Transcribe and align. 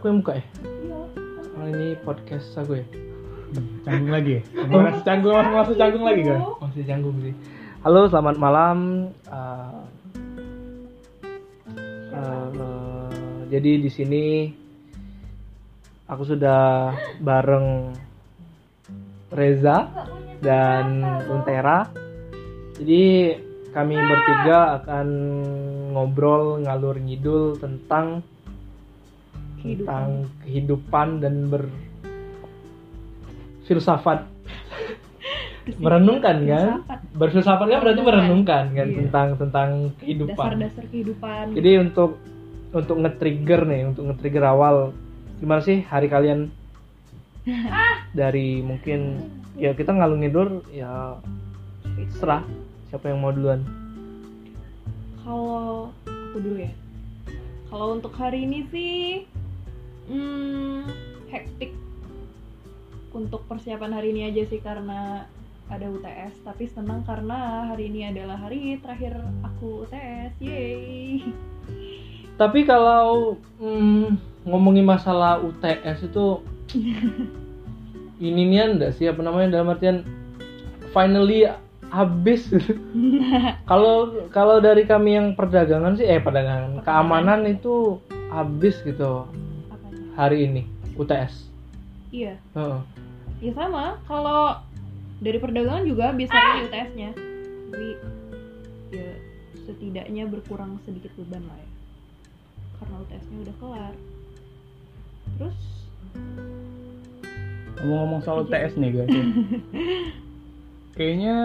aku 0.00 0.08
yang 0.08 0.24
buka 0.24 0.32
ya? 0.40 0.44
Iya. 0.64 0.98
Oh, 1.60 1.66
ini 1.68 1.88
podcast 2.00 2.48
aku 2.56 2.80
ya? 2.80 2.86
Canggung 3.84 4.08
lagi 4.08 4.40
ya? 4.40 4.42
Masih 4.64 5.04
canggung, 5.04 5.36
masih, 5.36 5.52
masih 5.52 5.76
canggung 5.76 6.04
lagi 6.08 6.22
kan? 6.24 6.40
masih 6.64 6.82
canggung 6.88 7.16
sih. 7.20 7.34
Halo 7.84 8.00
selamat 8.08 8.36
malam. 8.40 8.78
Uh, 9.28 9.84
uh, 12.16 13.12
jadi 13.52 13.76
di 13.76 13.90
sini 13.92 14.24
aku 16.08 16.24
sudah 16.24 16.96
bareng 17.20 17.92
Reza 19.28 19.84
dan 20.40 21.04
Untera. 21.28 21.92
Jadi 22.80 23.36
kami 23.76 24.00
bertiga 24.00 24.80
akan 24.80 25.08
ngobrol 25.92 26.64
ngalur 26.64 26.96
ngidul 26.96 27.60
tentang 27.60 28.24
tentang 29.60 30.26
kehidupan 30.44 31.22
dan 31.22 31.52
ber 31.52 31.68
filsafat 33.68 34.26
merenungkan 35.78 36.36
kan? 36.48 36.66
Filsafat. 36.82 36.98
berfilsafat 37.14 37.66
kan 37.68 37.78
berarti 37.84 38.02
merenungkan. 38.02 38.64
kan? 38.74 38.86
Iya. 38.90 38.96
tentang 39.04 39.28
tentang 39.38 39.68
kehidupan. 40.02 40.34
Dasar-dasar 40.34 40.84
kehidupan. 40.90 41.44
Jadi 41.54 41.70
untuk 41.78 42.10
untuk 42.70 42.96
nge-trigger 43.02 43.60
nih 43.66 43.82
untuk 43.86 44.02
nge-trigger 44.10 44.44
awal 44.46 44.76
gimana 45.38 45.60
sih 45.62 45.84
hari 45.86 46.10
kalian? 46.10 46.50
Dari 48.20 48.60
mungkin 48.64 49.22
ya 49.54 49.76
kita 49.76 49.94
ngalung 49.94 50.24
ngidur 50.24 50.64
ya 50.74 51.20
serah 52.18 52.42
siapa 52.90 53.12
yang 53.12 53.22
mau 53.22 53.30
duluan? 53.30 53.62
Kalau 55.22 55.94
aku 56.08 56.38
dulu 56.42 56.58
ya. 56.58 56.72
Kalau 57.70 57.94
untuk 57.94 58.10
hari 58.18 58.50
ini 58.50 58.66
sih 58.74 59.29
hmm, 60.08 60.86
hektik 61.28 61.74
untuk 63.10 63.44
persiapan 63.50 63.92
hari 63.92 64.14
ini 64.14 64.30
aja 64.30 64.46
sih 64.46 64.62
karena 64.62 65.26
ada 65.70 65.86
UTS 65.86 66.46
tapi 66.46 66.66
senang 66.66 67.02
karena 67.06 67.70
hari 67.70 67.90
ini 67.90 68.10
adalah 68.10 68.38
hari 68.38 68.78
terakhir 68.82 69.18
aku 69.42 69.86
UTS 69.86 70.34
yeay 70.40 71.22
tapi 72.40 72.64
kalau 72.64 73.36
mm, 73.60 74.16
ngomongin 74.48 74.86
masalah 74.88 75.42
UTS 75.42 76.08
itu 76.08 76.40
ini 78.24 78.42
nih 78.48 78.76
enggak 78.76 78.96
sih 78.96 79.08
apa 79.08 79.20
namanya 79.20 79.60
dalam 79.60 79.72
artian 79.72 80.06
finally 80.92 81.46
habis. 81.90 82.46
Kalau 83.70 84.14
kalau 84.30 84.62
dari 84.62 84.86
kami 84.86 85.18
yang 85.18 85.34
perdagangan 85.34 85.98
sih 85.98 86.06
eh 86.06 86.22
perdagangan. 86.22 86.86
keamanan 86.86 87.46
itu 87.50 87.98
habis 88.30 88.78
gitu? 88.86 89.26
Hari 90.20 90.44
ini 90.44 90.68
UTS 91.00 91.48
iya. 92.12 92.36
Heeh. 92.52 92.80
ya 93.40 93.52
sama. 93.56 93.96
Kalau 94.04 94.60
dari 95.24 95.40
perdagangan 95.40 95.88
juga 95.88 96.12
bisa 96.12 96.36
hari 96.36 96.68
UTS-nya 96.68 97.10
tapi 97.70 97.88
ya 98.92 99.10
setidaknya 99.64 100.28
berkurang 100.28 100.76
sedikit 100.84 101.08
beban 101.16 101.40
lah 101.48 101.56
ya. 101.56 101.70
Karena 102.76 102.94
UTS-nya 103.00 103.38
udah 103.48 103.56
kelar. 103.56 103.94
Terus 105.40 105.58
Ngomong-ngomong 107.80 108.20
soal 108.20 108.44
UTS 108.44 108.76
nih 108.76 108.90
guys. 108.92 109.08
Ya. 109.08 109.24
Kayaknya 111.00 111.36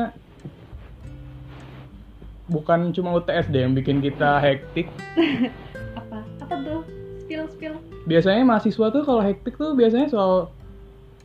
bukan 2.52 2.92
cuma 2.92 3.16
UTS 3.16 3.48
deh 3.48 3.64
yang 3.64 3.72
bikin 3.72 4.04
kita 4.04 4.44
hektik. 4.44 4.92
Apa? 6.00 6.28
Apa 6.44 6.56
tuh? 6.60 6.82
Spill 7.24 7.48
spill 7.56 7.95
Biasanya 8.06 8.46
mahasiswa 8.46 8.86
tuh 8.94 9.02
kalau 9.02 9.22
hektik 9.22 9.58
tuh 9.58 9.74
biasanya 9.74 10.08
soal 10.10 10.54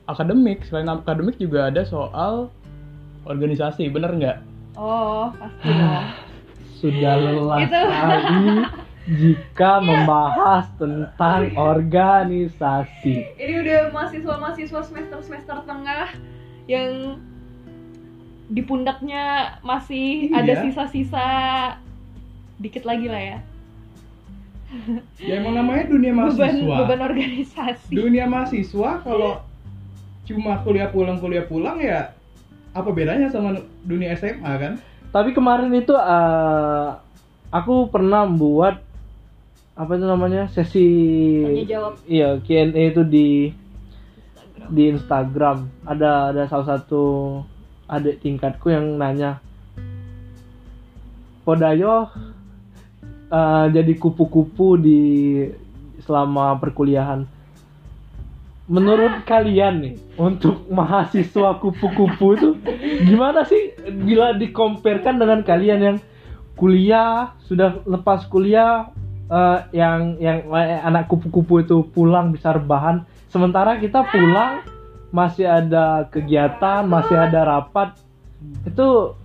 akademik 0.08 0.64
Selain 0.64 0.88
akademik 0.88 1.36
juga 1.36 1.68
ada 1.68 1.84
soal 1.84 2.48
organisasi, 3.24 3.92
bener 3.92 4.10
nggak? 4.16 4.38
oh 4.80 5.28
pasti 5.36 5.68
dong 5.68 6.04
sudah 6.80 7.14
lelah 7.20 7.58
Itu. 7.60 7.76
sekali 7.76 8.52
jika 9.10 9.72
membahas 9.82 10.66
tentang 10.78 11.52
organisasi 11.58 13.36
ini 13.36 13.54
udah 13.60 13.90
mahasiswa 13.90 14.34
mahasiswa 14.38 14.80
semester 14.80 15.18
semester 15.20 15.56
tengah 15.66 16.14
yang 16.64 17.18
di 18.48 18.62
pundaknya 18.62 19.56
masih 19.60 20.30
Iya. 20.30 20.38
ada 20.40 20.52
sisa-sisa 20.62 21.26
dikit 22.56 22.86
lagi 22.86 23.10
lah 23.10 23.20
ya 23.20 23.38
Ya 25.18 25.42
emang 25.42 25.58
namanya 25.58 25.90
dunia 25.90 26.14
beban 26.14 26.62
beban 26.62 27.00
organisasi 27.02 27.90
Dunia 27.90 28.30
mahasiswa 28.30 29.02
kalau 29.02 29.42
cuma 30.30 30.62
kuliah 30.62 30.86
pulang 30.94 31.18
kuliah 31.18 31.42
pulang 31.42 31.82
ya 31.82 32.14
apa 32.70 32.86
bedanya 32.94 33.26
sama 33.26 33.58
dunia 33.82 34.14
SMA 34.14 34.52
kan? 34.62 34.78
tapi 35.10 35.34
kemarin 35.34 35.74
itu 35.74 35.90
eh, 35.90 36.88
aku 37.50 37.90
pernah 37.90 38.22
membuat 38.30 38.78
apa 39.74 39.98
itu 39.98 40.06
namanya 40.06 40.46
sesi 40.54 40.86
Tanya 41.42 41.64
jawab. 41.66 41.92
iya 42.06 42.38
Q&A 42.38 42.94
itu 42.94 43.02
di 43.02 43.50
di 44.70 44.82
Instagram 44.86 45.66
ada 45.82 46.30
ada 46.30 46.46
salah 46.46 46.78
satu 46.78 47.02
adik 47.90 48.22
tingkatku 48.22 48.70
yang 48.70 48.94
nanya 49.02 49.42
Podayo 51.42 52.06
eh, 53.30 53.66
jadi 53.70 53.92
kupu-kupu 53.96 54.76
di 54.76 55.02
selama 56.02 56.58
perkuliahan. 56.58 57.24
Menurut 58.70 59.26
kalian 59.26 59.82
nih 59.82 59.94
untuk 60.14 60.62
mahasiswa 60.70 61.58
kupu-kupu 61.58 62.26
itu 62.38 62.48
gimana 63.02 63.42
sih 63.42 63.74
bila 64.06 64.30
dikompetkan 64.34 65.18
dengan 65.18 65.42
kalian 65.42 65.80
yang 65.82 65.96
kuliah 66.54 67.34
sudah 67.50 67.82
lepas 67.88 68.28
kuliah 68.30 68.92
eh, 69.26 69.58
yang 69.74 70.20
yang 70.22 70.46
eh, 70.54 70.80
anak 70.86 71.10
kupu-kupu 71.10 71.66
itu 71.66 71.82
pulang 71.90 72.30
bisa 72.30 72.54
rebahan 72.54 73.02
sementara 73.26 73.74
kita 73.80 74.06
pulang 74.06 74.62
masih 75.10 75.50
ada 75.50 76.06
kegiatan 76.06 76.86
masih 76.86 77.18
ada 77.18 77.42
rapat 77.42 77.98
itu 78.62 79.18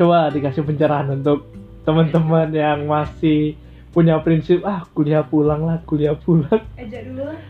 coba 0.00 0.32
dikasih 0.32 0.64
pencerahan 0.64 1.20
untuk 1.20 1.44
teman-teman 1.84 2.48
yang 2.52 2.84
masih 2.86 3.56
punya 3.90 4.20
prinsip 4.22 4.62
ah 4.62 4.86
kuliah 4.94 5.26
pulang 5.26 5.66
lah 5.66 5.82
kuliah 5.82 6.14
pulang 6.14 6.62
Eja 6.78 7.02
dulu 7.02 7.26
lah 7.26 7.40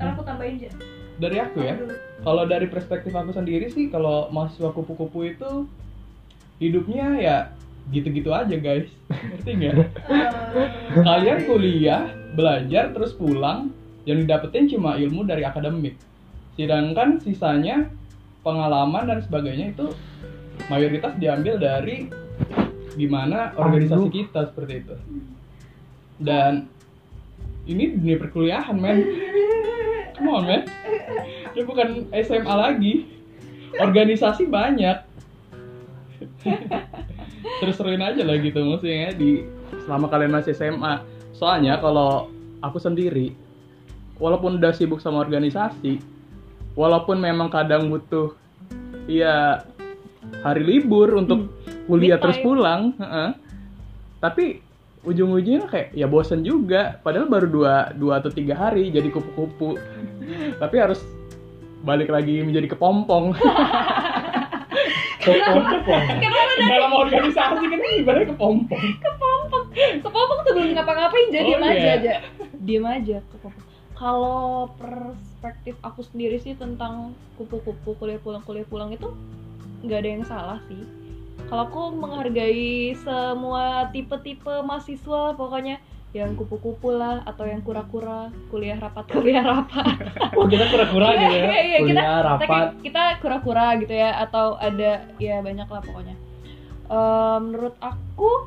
aku 0.00 0.20
tambahin 0.26 0.58
aja 0.60 0.70
Dari 1.16 1.40
aku 1.40 1.64
ya. 1.64 1.80
Kalau 2.20 2.44
dari 2.44 2.68
perspektif 2.68 3.16
aku 3.16 3.32
sendiri 3.32 3.72
sih 3.72 3.88
kalau 3.88 4.28
mahasiswa 4.28 4.68
kupu-kupu 4.68 5.32
itu 5.32 5.64
hidupnya 6.60 7.06
ya 7.16 7.36
gitu-gitu 7.88 8.36
aja 8.36 8.52
guys. 8.60 8.84
Ngerti 9.08 9.50
nggak? 9.56 9.74
Kalian 11.08 11.38
kuliah, 11.48 12.12
belajar 12.36 12.92
terus 12.92 13.16
pulang, 13.16 13.72
yang 14.04 14.28
didapetin 14.28 14.68
cuma 14.68 15.00
ilmu 15.00 15.24
dari 15.24 15.46
akademik. 15.46 15.96
Sedangkan 16.60 17.16
sisanya 17.24 17.88
pengalaman 18.44 19.08
dan 19.08 19.18
sebagainya 19.24 19.72
itu 19.72 19.96
mayoritas 20.68 21.16
diambil 21.16 21.56
dari 21.56 22.12
gimana 22.96 23.52
organisasi 23.54 24.08
Aduh. 24.08 24.12
kita 24.12 24.40
seperti 24.50 24.72
itu. 24.82 24.94
Dan 26.16 26.66
ini 27.68 27.92
dunia 27.94 28.16
perkuliahan 28.16 28.76
men. 28.80 28.98
Come 30.16 30.30
on 30.32 30.44
men. 30.48 30.62
Ini 31.52 31.62
bukan 31.68 32.08
SMA 32.24 32.54
lagi. 32.56 32.94
Organisasi 33.76 34.48
banyak. 34.48 34.98
Terus 37.60 37.76
seruin 37.76 38.00
aja 38.00 38.24
lah 38.24 38.40
gitu 38.40 38.58
maksudnya 38.64 39.12
di 39.12 39.44
selama 39.84 40.08
kalian 40.08 40.32
masih 40.32 40.56
SMA. 40.56 41.04
Soalnya 41.36 41.76
kalau 41.78 42.32
aku 42.64 42.80
sendiri 42.80 43.36
walaupun 44.16 44.56
udah 44.56 44.72
sibuk 44.72 45.04
sama 45.04 45.20
organisasi, 45.20 46.00
walaupun 46.72 47.20
memang 47.20 47.52
kadang 47.52 47.92
butuh 47.92 48.32
ya 49.04 49.62
hari 50.42 50.62
libur 50.64 51.14
untuk 51.14 51.52
kuliah 51.86 52.18
terus 52.18 52.38
pulang, 52.42 52.92
heeh. 52.98 53.30
tapi 54.20 54.44
ujung-ujungnya 55.06 55.70
kayak 55.70 55.88
ya 55.94 56.06
bosen 56.10 56.42
juga. 56.42 56.98
Padahal 57.00 57.30
baru 57.30 57.46
dua 57.46 57.74
dua 57.94 58.18
atau 58.18 58.30
tiga 58.30 58.58
hari 58.58 58.90
jadi 58.90 59.06
kupu-kupu, 59.10 59.78
tapi 60.62 60.76
harus 60.76 61.00
balik 61.86 62.10
lagi 62.10 62.42
menjadi 62.42 62.74
kepompong. 62.74 63.32
kepompong. 65.26 66.04
Dalam 66.56 66.92
organisasi 66.94 67.64
kan 67.66 67.80
ibaratnya 67.98 68.34
kepompong. 68.34 68.82
kepompong 69.02 69.64
kepompong 70.02 70.38
tuh 70.44 70.52
belum 70.56 70.70
ngapa-ngapain 70.76 71.28
jadi 71.30 71.50
Oh, 71.52 71.58
diem 71.58 71.64
aja 71.64 71.76
iya. 71.76 71.94
aja 71.94 72.14
diem 72.62 72.86
aja 72.86 73.16
kepompong 73.34 73.64
kalau 73.96 74.68
perspektif 74.76 75.74
aku 75.80 76.04
sendiri 76.04 76.36
sih 76.40 76.52
tentang 76.56 77.16
kupu-kupu 77.40 77.96
kuliah 77.96 78.20
pulang 78.20 78.44
kuliah 78.44 78.66
pulang 78.68 78.92
itu 78.92 79.08
nggak 79.84 79.98
ada 80.04 80.08
yang 80.08 80.24
salah 80.24 80.58
sih 80.68 80.82
kalau 81.46 81.62
aku 81.64 81.82
menghargai 81.92 82.96
semua 82.96 83.64
tipe-tipe 83.88 84.62
mahasiswa 84.62 85.32
pokoknya 85.32 85.78
yang 86.10 86.32
kupu-kupu 86.32 86.90
lah 86.90 87.20
atau 87.22 87.44
yang 87.44 87.60
kura-kura 87.60 88.32
kuliah 88.48 88.74
rapat 88.74 89.04
kuliah 89.14 89.44
rapat 89.44 90.00
Oh 90.32 90.48
kita 90.48 90.64
kura-kura 90.66 91.12
gitu 91.12 91.34
ya. 91.34 91.44
Iya, 91.44 91.60
iya, 91.62 91.78
kita- 91.78 91.82
Kuliah, 91.82 92.00
kita, 92.00 92.24
rapat. 92.24 92.66
kita 92.80 93.02
kura-kura 93.20 93.66
gitu 93.76 93.92
ya 93.92 94.10
atau 94.18 94.56
ada 94.56 94.92
ya 95.16 95.40
banyak 95.40 95.66
lah 95.66 95.82
pokoknya 95.82 96.16
Eh, 96.86 97.38
menurut 97.42 97.74
aku 97.76 98.46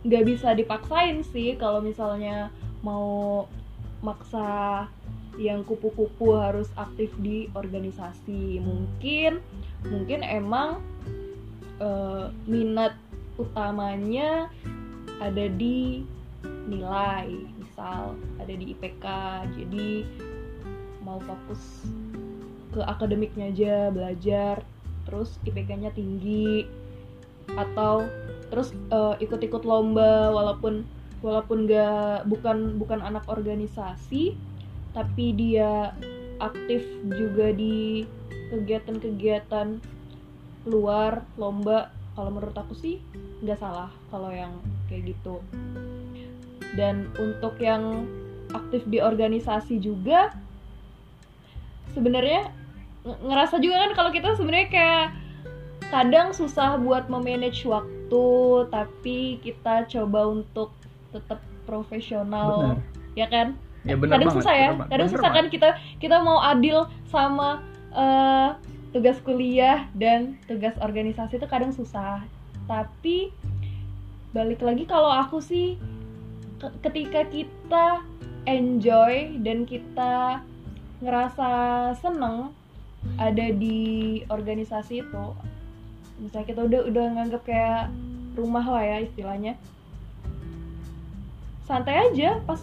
nggak 0.00 0.24
bisa 0.24 0.56
dipaksain 0.56 1.20
sih 1.22 1.52
kalau 1.54 1.84
misalnya 1.84 2.48
mau 2.80 3.44
maksa 4.00 4.88
yang 5.36 5.60
kupu-kupu 5.62 6.32
harus 6.32 6.72
aktif 6.74 7.12
di 7.16 7.46
organisasi 7.52 8.56
mungkin 8.58 9.44
mungkin 9.84 10.24
emang 10.24 10.80
eh, 11.80 12.26
minat 12.46 12.94
utamanya 13.38 14.50
ada 15.18 15.46
di 15.50 16.02
nilai 16.68 17.30
misal 17.58 18.14
ada 18.38 18.52
di 18.54 18.74
IPK 18.74 19.04
jadi 19.56 20.06
mau 21.02 21.18
fokus 21.22 21.86
ke 22.74 22.84
akademiknya 22.84 23.50
aja 23.50 23.76
belajar 23.88 24.60
terus 25.08 25.40
IPK-nya 25.48 25.94
tinggi 25.96 26.68
atau 27.56 28.04
terus 28.52 28.76
eh, 28.92 29.14
ikut-ikut 29.24 29.64
lomba 29.64 30.34
walaupun 30.34 30.84
walaupun 31.24 31.66
gak 31.66 32.28
bukan 32.30 32.78
bukan 32.78 33.00
anak 33.02 33.24
organisasi 33.26 34.36
tapi 34.92 35.34
dia 35.34 35.96
aktif 36.38 36.84
juga 37.06 37.50
di 37.50 38.06
kegiatan-kegiatan 38.54 39.82
luar 40.68 41.24
lomba 41.40 41.90
kalau 42.12 42.34
menurut 42.34 42.54
aku 42.54 42.76
sih 42.76 43.00
nggak 43.40 43.58
salah 43.58 43.88
kalau 44.12 44.28
yang 44.28 44.52
kayak 44.86 45.16
gitu. 45.16 45.40
Dan 46.76 47.08
untuk 47.16 47.56
yang 47.58 48.06
aktif 48.52 48.84
di 48.88 49.00
organisasi 49.00 49.80
juga 49.80 50.32
sebenarnya 51.92 52.52
nge- 53.04 53.20
ngerasa 53.24 53.56
juga 53.60 53.88
kan 53.88 53.90
kalau 53.96 54.10
kita 54.12 54.36
sebenarnya 54.36 54.68
kayak 54.68 55.06
kadang 55.88 56.36
susah 56.36 56.76
buat 56.76 57.08
memanage 57.08 57.64
waktu 57.64 58.26
tapi 58.68 59.40
kita 59.40 59.88
coba 59.88 60.20
untuk 60.32 60.72
tetap 61.12 61.40
profesional. 61.64 62.76
Benar. 62.76 62.78
ya 63.16 63.26
kan? 63.28 63.48
Ya 63.86 63.94
kadang 63.96 64.28
banget, 64.28 64.36
susah 64.42 64.54
ya. 64.54 64.68
kadang 64.90 65.08
susah 65.08 65.30
kan 65.32 65.46
kita 65.48 65.68
kita 66.02 66.16
mau 66.20 66.42
adil 66.44 66.88
sama 67.08 67.62
eh, 67.94 68.48
tugas 68.98 69.22
kuliah 69.22 69.86
dan 69.94 70.34
tugas 70.50 70.74
organisasi 70.82 71.38
itu 71.38 71.46
kadang 71.46 71.70
susah. 71.70 72.26
Tapi 72.66 73.30
balik 74.34 74.58
lagi 74.58 74.90
kalau 74.90 75.06
aku 75.06 75.38
sih 75.38 75.78
ke- 76.58 76.74
ketika 76.82 77.22
kita 77.30 78.02
enjoy 78.50 79.38
dan 79.46 79.62
kita 79.62 80.42
ngerasa 80.98 81.50
seneng 82.02 82.50
ada 83.22 83.54
di 83.54 84.18
organisasi 84.26 85.06
itu 85.06 85.26
misalnya 86.18 86.50
kita 86.50 86.60
udah 86.66 86.80
udah 86.90 87.04
nganggap 87.14 87.46
kayak 87.46 87.94
rumah 88.34 88.66
lah 88.66 88.82
ya 88.82 89.06
istilahnya 89.06 89.54
santai 91.70 92.10
aja 92.10 92.42
pas 92.42 92.58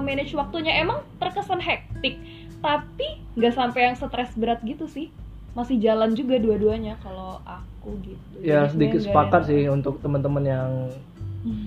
manage 0.00 0.32
waktunya. 0.32 0.80
Emang 0.80 1.04
terkesan 1.20 1.60
hektik 1.60 2.16
tapi 2.64 3.20
nggak 3.36 3.52
sampai 3.52 3.92
yang 3.92 3.96
stres 4.00 4.32
berat 4.40 4.64
gitu 4.64 4.88
sih 4.88 5.12
masih 5.54 5.78
jalan 5.78 6.12
juga 6.12 6.36
dua-duanya 6.36 6.98
kalau 6.98 7.38
aku 7.42 7.94
gitu 8.02 8.42
Ya 8.42 8.66
Jadi 8.66 8.72
sedikit 8.74 9.00
sepakat 9.02 9.40
ada- 9.42 9.48
sih 9.48 9.66
untuk 9.66 10.02
teman-teman 10.02 10.44
yang 10.44 10.70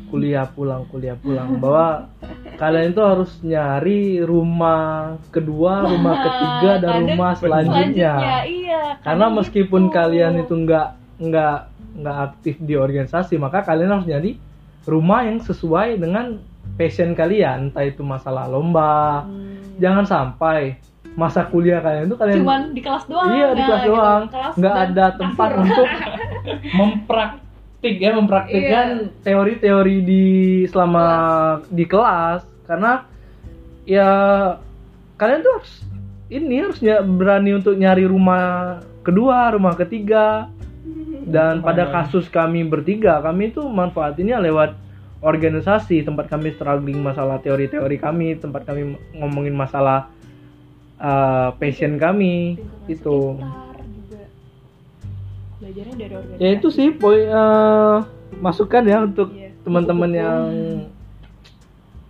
kuliah 0.09 0.49
pulang 0.49 0.89
kuliah 0.89 1.13
pulang 1.13 1.61
bahwa 1.61 2.09
kalian 2.57 2.91
itu 2.91 3.03
harus 3.03 3.31
nyari 3.45 4.25
rumah 4.25 5.15
kedua, 5.29 5.81
rumah 5.93 6.15
ketiga 6.25 6.71
dan 6.81 6.93
rumah 7.05 7.31
selanjutnya. 7.37 8.13
iya 8.43 8.97
Karena 9.05 9.29
meskipun 9.29 9.87
gitu. 9.87 9.93
kalian 9.93 10.33
itu 10.41 10.53
nggak 10.57 10.87
nggak 11.21 11.57
nggak 12.01 12.17
aktif 12.23 12.55
di 12.57 12.73
organisasi, 12.73 13.37
maka 13.37 13.61
kalian 13.61 13.93
harus 13.93 14.09
nyari 14.09 14.31
rumah 14.89 15.25
yang 15.25 15.37
sesuai 15.39 16.01
dengan 16.01 16.41
passion 16.73 17.13
kalian, 17.13 17.69
entah 17.69 17.85
itu 17.85 18.01
masalah 18.01 18.49
lomba. 18.49 19.25
Hmm. 19.29 19.77
Jangan 19.77 20.05
sampai 20.09 20.81
masa 21.17 21.49
kuliah 21.49 21.81
kalian 21.81 22.13
itu 22.13 22.15
kalian 22.15 22.37
cuman 22.45 22.61
di 22.77 22.81
kelas 22.85 23.03
doang. 23.09 23.27
Iya 23.33 23.47
di 23.51 23.57
nah, 23.57 23.67
kelas 23.67 23.81
gitu. 23.81 23.89
doang, 23.89 24.23
Kelas 24.29 24.53
nggak 24.53 24.75
ada 24.85 25.05
tempat 25.17 25.49
kasur. 25.49 25.63
untuk 25.65 25.87
mempraktik 26.77 27.95
ya 27.97 28.11
mempraktikkan 28.13 28.87
Iya. 29.09 29.13
teori-teori 29.25 29.97
di 30.05 30.25
selama 30.69 31.05
di 31.73 31.85
kelas. 31.89 32.45
Karena 32.69 33.01
ya 33.89 34.09
kalian 35.17 35.41
tuh 35.41 35.53
harus 35.57 35.73
ini 36.29 36.55
harusnya 36.61 37.01
berani 37.01 37.57
untuk 37.57 37.73
nyari 37.73 38.05
rumah 38.05 38.77
kedua, 39.01 39.57
rumah 39.57 39.73
ketiga. 39.73 40.53
Dan 41.27 41.59
pada 41.59 41.89
kasus 41.91 42.31
kami 42.31 42.63
bertiga 42.63 43.19
kami 43.19 43.51
itu 43.51 43.65
manfaatinnya 43.65 44.37
lewat 44.39 44.77
organisasi. 45.19 46.05
Tempat 46.05 46.29
kami 46.29 46.53
struggling 46.53 47.01
masalah 47.01 47.41
teori-teori 47.41 47.97
kami 47.97 48.37
tempat 48.37 48.63
kami 48.63 48.95
ngomongin 49.17 49.57
masalah 49.57 50.13
uh, 51.01 51.53
passion 51.57 51.97
kami 51.97 52.61
itu 52.88 53.38
belajarnya 55.57 55.95
dari 55.97 56.13
organisasi. 56.13 56.44
Ya 56.44 56.49
itu 56.53 56.67
sih 56.69 56.88
poin 56.94 57.25
uh, 57.29 58.05
masukan 58.38 58.83
ya 58.85 58.97
untuk 59.03 59.33
Iya. 59.33 59.49
teman-teman 59.65 60.11
yang 60.13 60.45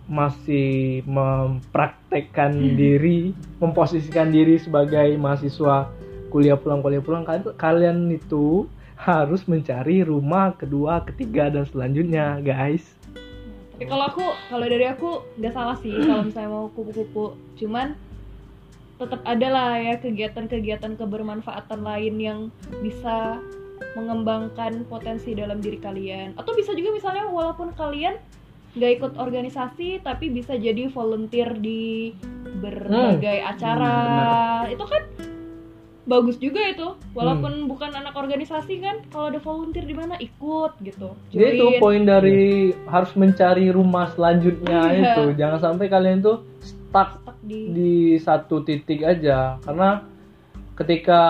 masih 0.08 1.04
mempraktekkan 1.04 2.56
diri 2.76 3.36
memposisikan 3.60 4.32
diri 4.32 4.56
sebagai 4.56 5.16
mahasiswa 5.20 5.88
kuliah 6.32 6.56
pulang 6.56 6.80
kuliah 6.80 7.04
pulang 7.04 7.28
kalian, 7.56 8.08
itu 8.08 8.68
harus 8.96 9.44
mencari 9.44 10.04
rumah 10.04 10.56
kedua 10.56 11.04
ketiga 11.04 11.48
dan 11.52 11.64
selanjutnya 11.68 12.40
guys. 12.40 12.84
Kalau 13.78 14.10
aku, 14.10 14.26
kalau 14.50 14.66
dari 14.66 14.90
aku 14.90 15.22
nggak 15.38 15.54
salah 15.54 15.76
sih 15.78 15.94
kalau 15.94 16.26
misalnya 16.26 16.50
mau 16.50 16.66
kupu-kupu. 16.74 17.38
Cuman 17.54 17.94
tetap 18.98 19.22
ada 19.22 19.48
lah 19.48 19.72
ya 19.78 19.94
kegiatan-kegiatan 20.02 20.98
kebermanfaatan 20.98 21.80
lain 21.86 22.14
yang 22.18 22.40
bisa 22.82 23.38
mengembangkan 23.94 24.82
potensi 24.90 25.32
dalam 25.38 25.62
diri 25.62 25.78
kalian. 25.78 26.34
Atau 26.34 26.54
bisa 26.58 26.74
juga 26.74 26.90
misalnya 26.90 27.30
walaupun 27.30 27.72
kalian 27.78 28.18
nggak 28.76 28.92
ikut 29.00 29.12
organisasi 29.16 30.04
tapi 30.04 30.30
bisa 30.30 30.58
jadi 30.58 30.90
volunteer 30.90 31.54
di 31.56 32.12
berbagai 32.58 33.38
acara. 33.42 34.66
Itu 34.66 34.84
kan 34.84 35.02
bagus 36.08 36.36
juga 36.42 36.64
itu. 36.66 36.88
Walaupun 37.14 37.68
bukan 37.70 37.92
anak 37.94 38.16
organisasi 38.16 38.80
kan, 38.80 39.04
kalau 39.12 39.30
ada 39.30 39.40
volunteer 39.44 39.84
di 39.84 39.94
mana 39.94 40.16
ikut 40.18 40.72
gitu. 40.82 41.14
Jadi 41.30 41.60
itu 41.60 41.66
poin 41.78 42.02
dari 42.02 42.72
harus 42.88 43.12
mencari 43.14 43.68
rumah 43.70 44.10
selanjutnya 44.16 44.80
Iya. 44.90 45.00
itu 45.14 45.22
jangan 45.38 45.60
sampai 45.60 45.86
kalian 45.86 46.24
tuh 46.24 46.42
stuck 46.88 47.20
Stuck 47.20 47.36
di 47.44 47.60
di 47.70 47.92
satu 48.16 48.64
titik 48.64 49.04
aja. 49.04 49.60
Karena 49.60 50.00
ketika 50.72 51.22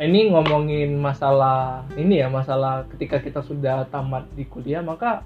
ini 0.00 0.32
ngomongin 0.32 0.98
masalah 0.98 1.86
ini 1.94 2.24
ya 2.24 2.28
masalah 2.32 2.88
ketika 2.90 3.22
kita 3.22 3.40
sudah 3.44 3.84
tamat 3.92 4.24
di 4.32 4.48
kuliah 4.48 4.80
maka 4.80 5.20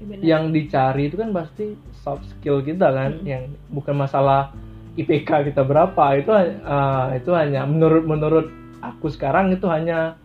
Bener. 0.00 0.24
yang 0.24 0.48
dicari 0.48 1.12
itu 1.12 1.20
kan 1.20 1.28
pasti 1.36 1.76
soft 2.00 2.24
skill 2.24 2.64
kita 2.64 2.88
kan 2.88 3.20
yang 3.20 3.52
bukan 3.68 3.94
masalah 3.94 4.50
IPK 4.98 5.54
kita 5.54 5.62
berapa. 5.62 6.04
Itu 6.18 6.32
eh, 6.34 7.06
itu 7.22 7.30
hanya 7.36 7.62
menurut 7.68 8.04
menurut 8.08 8.46
aku 8.82 9.12
sekarang 9.12 9.54
itu 9.54 9.70
hanya 9.70 10.18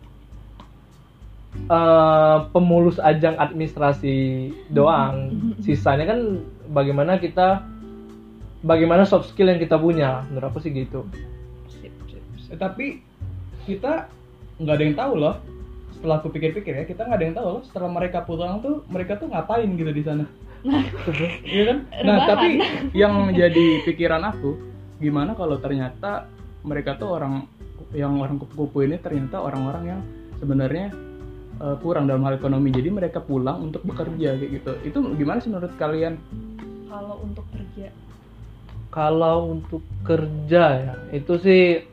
eh, 1.70 2.38
pemulus 2.50 2.98
ajang 2.98 3.38
administrasi 3.38 4.50
doang. 4.74 5.30
Sisanya 5.62 6.08
kan 6.08 6.42
bagaimana 6.72 7.20
kita 7.20 7.75
bagaimana 8.66 9.06
soft 9.06 9.30
skill 9.30 9.48
yang 9.48 9.62
kita 9.62 9.78
punya? 9.78 10.26
Menurut 10.28 10.50
aku 10.50 10.58
sih 10.58 10.74
gitu. 10.74 11.06
Sip, 11.70 11.94
sip, 12.10 12.24
sip. 12.42 12.50
Eh, 12.52 12.58
tapi 12.58 13.00
kita 13.64 14.10
nggak 14.58 14.74
ada 14.74 14.84
yang 14.84 14.96
tahu 14.98 15.12
loh. 15.14 15.34
Setelah 15.96 16.20
aku 16.20 16.28
pikir-pikir 16.34 16.76
ya 16.76 16.84
kita 16.84 17.08
nggak 17.08 17.18
ada 17.18 17.24
yang 17.24 17.36
tahu 17.38 17.48
loh 17.56 17.62
setelah 17.64 17.88
mereka 17.88 18.18
pulang 18.26 18.60
tuh 18.60 18.84
mereka 18.92 19.16
tuh 19.16 19.30
ngapain 19.30 19.70
gitu 19.78 19.92
di 19.94 20.02
sana. 20.02 20.26
Iya 21.46 21.62
kan? 21.70 21.78
Nah 22.02 22.16
Rebahan. 22.18 22.28
tapi 22.28 22.48
yang 23.06 23.14
jadi 23.30 23.66
pikiran 23.86 24.22
aku 24.34 24.58
gimana 24.98 25.38
kalau 25.38 25.62
ternyata 25.62 26.26
mereka 26.66 26.98
tuh 26.98 27.14
orang 27.14 27.46
yang 27.94 28.18
orang 28.18 28.42
kupu-kupu 28.42 28.82
ini 28.82 28.98
ternyata 28.98 29.38
orang-orang 29.38 29.84
yang 29.96 30.00
sebenarnya 30.42 30.90
eh, 31.62 31.76
kurang 31.80 32.10
dalam 32.10 32.26
hal 32.26 32.36
ekonomi. 32.36 32.74
Jadi 32.74 32.90
mereka 32.90 33.22
pulang 33.22 33.70
untuk 33.70 33.86
bekerja 33.86 34.36
kayak 34.36 34.50
gitu. 34.58 34.72
Itu 34.82 34.98
gimana 35.14 35.38
sih 35.38 35.48
menurut 35.54 35.72
kalian? 35.78 36.18
Kalau 36.90 37.22
untuk 37.22 37.46
kerja 37.54 37.88
kalau 38.96 39.52
untuk 39.52 39.84
kerja 40.02 40.64
ya 40.80 40.94
itu 41.12 41.36
sih 41.36 41.84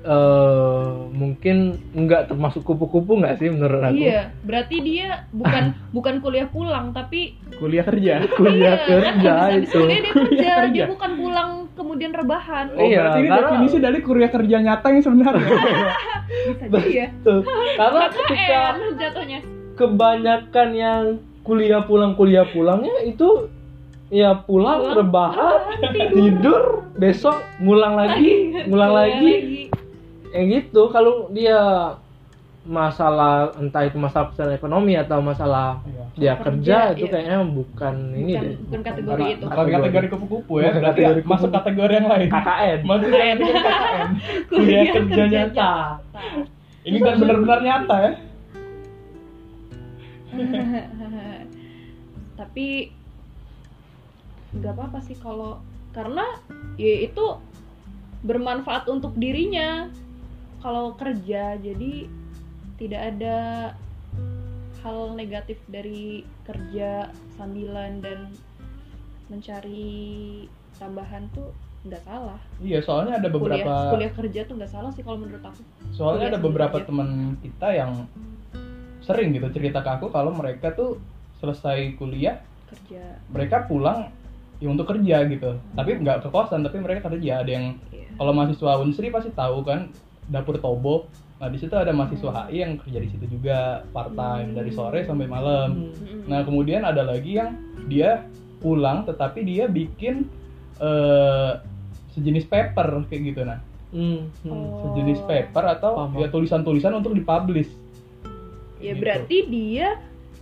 eh, 0.00 0.86
mungkin 1.10 1.56
nggak 1.90 2.28
termasuk 2.28 2.62
kupu-kupu 2.62 3.18
nggak 3.18 3.36
sih 3.36 3.50
menurut 3.50 3.82
aku? 3.82 3.98
Iya, 3.98 4.30
berarti 4.40 4.76
dia 4.80 5.26
bukan 5.32 5.74
bukan 5.96 6.14
kuliah 6.20 6.46
pulang 6.46 6.92
tapi 6.92 7.34
kuliah 7.58 7.82
kerja 7.82 8.22
Kuliah 8.30 8.78
Iya, 8.78 8.86
kerja 8.86 9.32
habis- 9.34 9.58
habis 9.58 9.66
itu. 9.66 9.78
kuliah 9.80 9.98
dia 9.98 10.12
kerja, 10.12 10.22
Kuliah 10.30 10.54
kerja. 10.56 10.70
dia 10.72 10.86
bukan 10.86 11.10
pulang 11.16 11.50
kemudian 11.74 12.12
rebahan. 12.12 12.66
Oh, 12.70 12.80
Iya, 12.80 12.98
berarti 13.00 13.18
ini 13.18 13.28
karena- 13.28 13.42
definisi 13.44 13.76
dari 13.80 13.98
kuliah 14.00 14.30
kerja 14.30 14.56
nyata 14.60 14.86
yang 14.88 15.02
sebenarnya. 15.02 15.48
Bisa 16.46 16.64
jadi 16.68 16.90
ya. 16.94 17.06
Tuh. 17.20 17.40
Karena 17.74 18.04
ketika 18.06 18.38
KKN 18.38 18.76
jatuhnya. 18.96 19.38
kebanyakan 19.74 20.68
yang 20.72 21.02
kuliah 21.40 21.80
pulang 21.80 22.12
kuliah 22.12 22.46
pulangnya 22.46 22.92
itu 23.02 23.46
ya 24.08 24.40
pulang, 24.40 24.80
Pulang, 24.82 24.96
rebahan 24.96 25.58
tidur. 25.92 26.12
tidur 26.14 26.62
besok 26.94 27.36
ngulang 27.58 27.94
lagi 27.94 28.28
ngulang 28.68 28.92
lagi 28.92 29.32
yang 30.30 30.44
gitu 30.46 30.88
kalau 30.88 31.28
dia 31.30 31.92
masalah 32.62 33.48
entah 33.56 33.80
itu 33.82 33.96
masalah 33.96 34.28
persoalan 34.28 34.52
ekonomi 34.54 34.92
atau 34.92 35.20
masalah 35.20 35.80
Iya. 35.84 36.04
dia 36.14 36.32
Kerja, 36.36 36.44
kerja, 36.44 36.78
itu 36.92 37.04
iya. 37.06 37.12
kayaknya 37.14 37.38
bukan 37.46 37.94
ini 38.12 38.32
Bukan, 38.34 38.42
deh 38.42 38.54
bukan 38.58 38.80
kategori 38.82 39.24
itu. 39.30 39.44
Bukan 39.46 39.66
kategori 39.70 40.06
kupu-kupu 40.10 40.52
ya, 40.54 40.62
Bukan 40.66 40.74
berarti 40.76 41.00
kategori 41.00 41.20
masuk 41.22 41.30
kupu-kupu. 41.46 41.56
kategori 41.56 41.92
yang 41.94 42.06
lain. 42.06 42.28
KKN 42.28 42.78
Masuk 42.82 43.08
kategori 43.08 43.52
KKN. 43.62 44.08
Kuliah 44.50 44.84
kerja 44.90 45.22
nyata. 45.24 45.72
Ini 46.82 46.96
kan 46.98 47.14
benar-benar 47.16 47.58
nyata 47.62 47.96
ya. 47.96 48.12
Tapi 52.34 52.66
nggak 54.56 54.72
apa-apa 54.72 54.98
sih 55.04 55.16
kalau 55.20 55.60
karena 55.92 56.24
ya 56.80 57.04
itu 57.04 57.36
bermanfaat 58.22 58.88
untuk 58.90 59.14
dirinya. 59.14 59.90
Kalau 60.58 60.98
kerja 60.98 61.54
jadi 61.54 62.10
tidak 62.78 63.02
ada 63.14 63.38
hal 64.82 65.14
negatif 65.14 65.58
dari 65.70 66.26
kerja 66.42 67.10
sambilan 67.38 68.02
dan 68.02 68.30
mencari 69.30 70.46
tambahan 70.78 71.30
tuh 71.30 71.54
nggak 71.86 72.02
salah. 72.02 72.40
Iya, 72.58 72.82
soalnya 72.82 73.22
ada 73.22 73.28
beberapa 73.30 73.62
kuliah 73.62 73.90
kuliah 73.94 74.12
kerja 74.14 74.40
tuh 74.50 74.54
nggak 74.58 74.72
salah 74.72 74.90
sih 74.90 75.02
kalau 75.06 75.22
menurut 75.22 75.42
aku. 75.46 75.62
Soalnya 75.94 76.26
kuliah 76.26 76.32
ada 76.34 76.40
beberapa 76.42 76.76
teman 76.82 77.38
kita 77.38 77.68
yang 77.70 77.92
sering 79.02 79.30
gitu 79.30 79.48
cerita 79.54 79.80
ke 79.80 79.90
aku 79.94 80.10
kalau 80.10 80.34
mereka 80.34 80.74
tuh 80.74 80.98
selesai 81.38 81.94
kuliah, 81.96 82.42
kerja. 82.66 83.22
mereka 83.30 83.64
pulang 83.70 84.10
ya 84.58 84.68
untuk 84.68 84.86
kerja 84.86 85.22
gitu. 85.24 85.50
Tapi 85.72 85.90
nggak 85.98 86.22
ke 86.22 86.28
kosan, 86.28 86.60
tapi 86.60 86.78
mereka 86.78 87.06
kerja. 87.06 87.40
Ada 87.40 87.50
yang 87.50 87.66
Iya. 87.88 88.06
kalau 88.14 88.32
mahasiswa 88.32 88.72
Unsri 88.76 89.08
pasti 89.08 89.30
tahu 89.30 89.62
kan 89.62 89.90
dapur 90.24 90.56
Tobo. 90.56 91.06
Nah, 91.38 91.46
di 91.46 91.56
situ 91.56 91.70
ada 91.72 91.90
mahasiswa 91.90 92.26
Hmm. 92.26 92.40
HI 92.44 92.56
yang 92.58 92.72
kerja 92.76 92.98
di 92.98 93.08
situ 93.08 93.24
juga 93.30 93.86
part 93.88 94.10
time 94.10 94.52
dari 94.52 94.70
sore 94.70 95.02
sampai 95.02 95.24
malam. 95.24 95.86
Mm-mm. 95.88 96.26
Nah, 96.26 96.42
kemudian 96.42 96.82
ada 96.82 97.00
lagi 97.00 97.38
yang 97.38 97.54
dia 97.86 98.26
pulang 98.58 99.02
tetapi 99.04 99.40
dia 99.42 99.64
bikin 99.66 100.26
eh, 100.76 101.52
sejenis 102.12 102.46
paper 102.46 103.06
kayak 103.06 103.22
gitu 103.24 103.42
nah. 103.42 103.58
Hmm, 103.88 104.30
hmm. 104.40 104.46
Oh. 104.48 104.82
Sejenis 104.84 105.22
paper 105.24 105.64
atau 105.68 106.06
Paham. 106.06 106.18
ya 106.18 106.26
tulisan-tulisan 106.28 106.92
untuk 106.92 107.14
dipublish. 107.14 107.70
ya 108.78 108.94
Gitu. 108.94 109.00
berarti 109.00 109.36
dia 109.48 109.98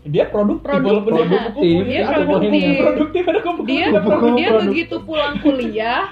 dia 0.06 0.25
produktif 0.26 0.64
Produktif. 0.64 0.86
walaupun 0.86 1.12
dia 1.12 1.26
Produktif. 1.26 1.76
Dia 1.82 2.02
ada 2.02 2.25
produktif. 2.25 3.22
ada 3.22 3.40
kupu-kupu. 3.40 3.66
dia 3.66 3.86
dia 3.86 4.00
produk. 4.00 4.62
begitu 4.64 4.96
pulang 5.02 5.34
kuliah 5.38 6.04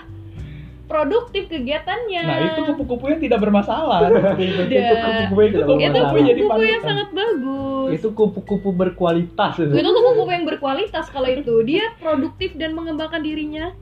produktif 0.85 1.49
kegiatannya 1.49 2.23
Nah, 2.23 2.39
itu 2.45 2.61
kupu-kupu 2.67 3.05
yang 3.09 3.19
tidak 3.19 3.41
bermasalah. 3.41 4.05
Dan- 4.05 4.37
itu 4.69 4.95
kupu-kupu 4.95 5.39
yang 5.41 5.51
tidak 5.51 5.65
itu 5.65 5.65
Kupu-kupu 5.65 5.81
bermasalah. 5.81 6.23
jadi 6.23 6.41
kupu-kupu 6.41 6.65
yang 6.67 6.83
sangat 6.83 7.09
bagus 7.11 7.91
itu 7.91 8.09
kupu-kupu 8.11 8.69
berkualitas 8.73 9.53
itu. 9.57 9.73
itu 9.73 9.91
kupu-kupu 9.91 10.31
yang 10.31 10.45
berkualitas 10.45 11.05
kalau 11.09 11.29
itu 11.29 11.55
dia 11.63 11.85
produktif 11.97 12.51
dan 12.55 12.73
mengembangkan 12.73 13.21
dirinya 13.21 13.73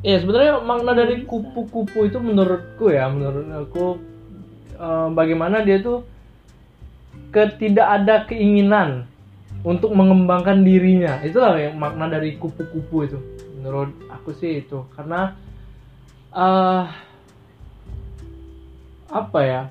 Ya 0.00 0.20
sebenarnya 0.20 0.60
makna 0.60 0.92
dari 0.92 1.24
kupu-kupu 1.24 2.04
itu 2.04 2.18
menurutku 2.18 2.92
ya, 2.92 3.08
menurut 3.08 3.48
aku 3.58 3.96
eh, 4.76 5.08
bagaimana 5.10 5.60
dia 5.60 5.80
tuh 5.80 6.04
ketidak 7.34 7.82
ada 7.82 8.22
keinginan 8.30 9.10
untuk 9.66 9.90
mengembangkan 9.90 10.62
dirinya. 10.62 11.18
Itulah 11.26 11.58
yang 11.58 11.74
makna 11.74 12.06
dari 12.06 12.38
kupu-kupu 12.38 12.96
itu. 13.10 13.18
Menurut 13.58 13.90
aku 14.06 14.30
sih 14.38 14.62
itu 14.62 14.86
karena 14.94 15.34
eh 16.30 16.86
apa 19.10 19.40
ya? 19.42 19.62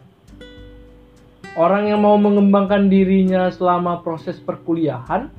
Orang 1.53 1.85
yang 1.87 2.01
mau 2.01 2.17
mengembangkan 2.17 2.89
dirinya 2.89 3.47
selama 3.53 4.01
proses 4.01 4.41
perkuliahan 4.41 5.29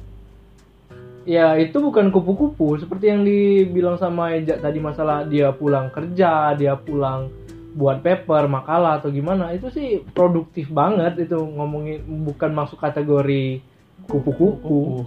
ya 1.25 1.57
itu 1.57 1.81
bukan 1.81 2.12
kupu-kupu 2.12 2.76
seperti 2.76 3.09
yang 3.09 3.25
dibilang 3.25 3.97
sama 3.97 4.37
Eja 4.37 4.61
tadi 4.61 4.76
masalah 4.76 5.25
dia 5.25 5.50
pulang 5.57 5.88
kerja 5.88 6.52
dia 6.52 6.76
pulang 6.76 7.33
buat 7.75 8.00
paper 8.00 8.47
makalah 8.47 8.97
atau 8.97 9.11
gimana 9.11 9.50
itu 9.50 9.66
sih 9.69 9.88
produktif 10.09 10.71
banget 10.71 11.19
itu 11.21 11.35
ngomongin 11.37 11.99
bukan 12.23 12.50
masuk 12.50 12.78
kategori 12.78 13.59
kupu-kupu 14.07 15.02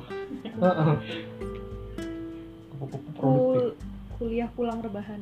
Heeh. 0.57 0.93
Kupu-kupu 2.69 3.09
produktif. 3.13 3.61
Kul- 3.63 3.75
kuliah 4.17 4.49
pulang 4.51 4.79
rebahan 4.79 5.21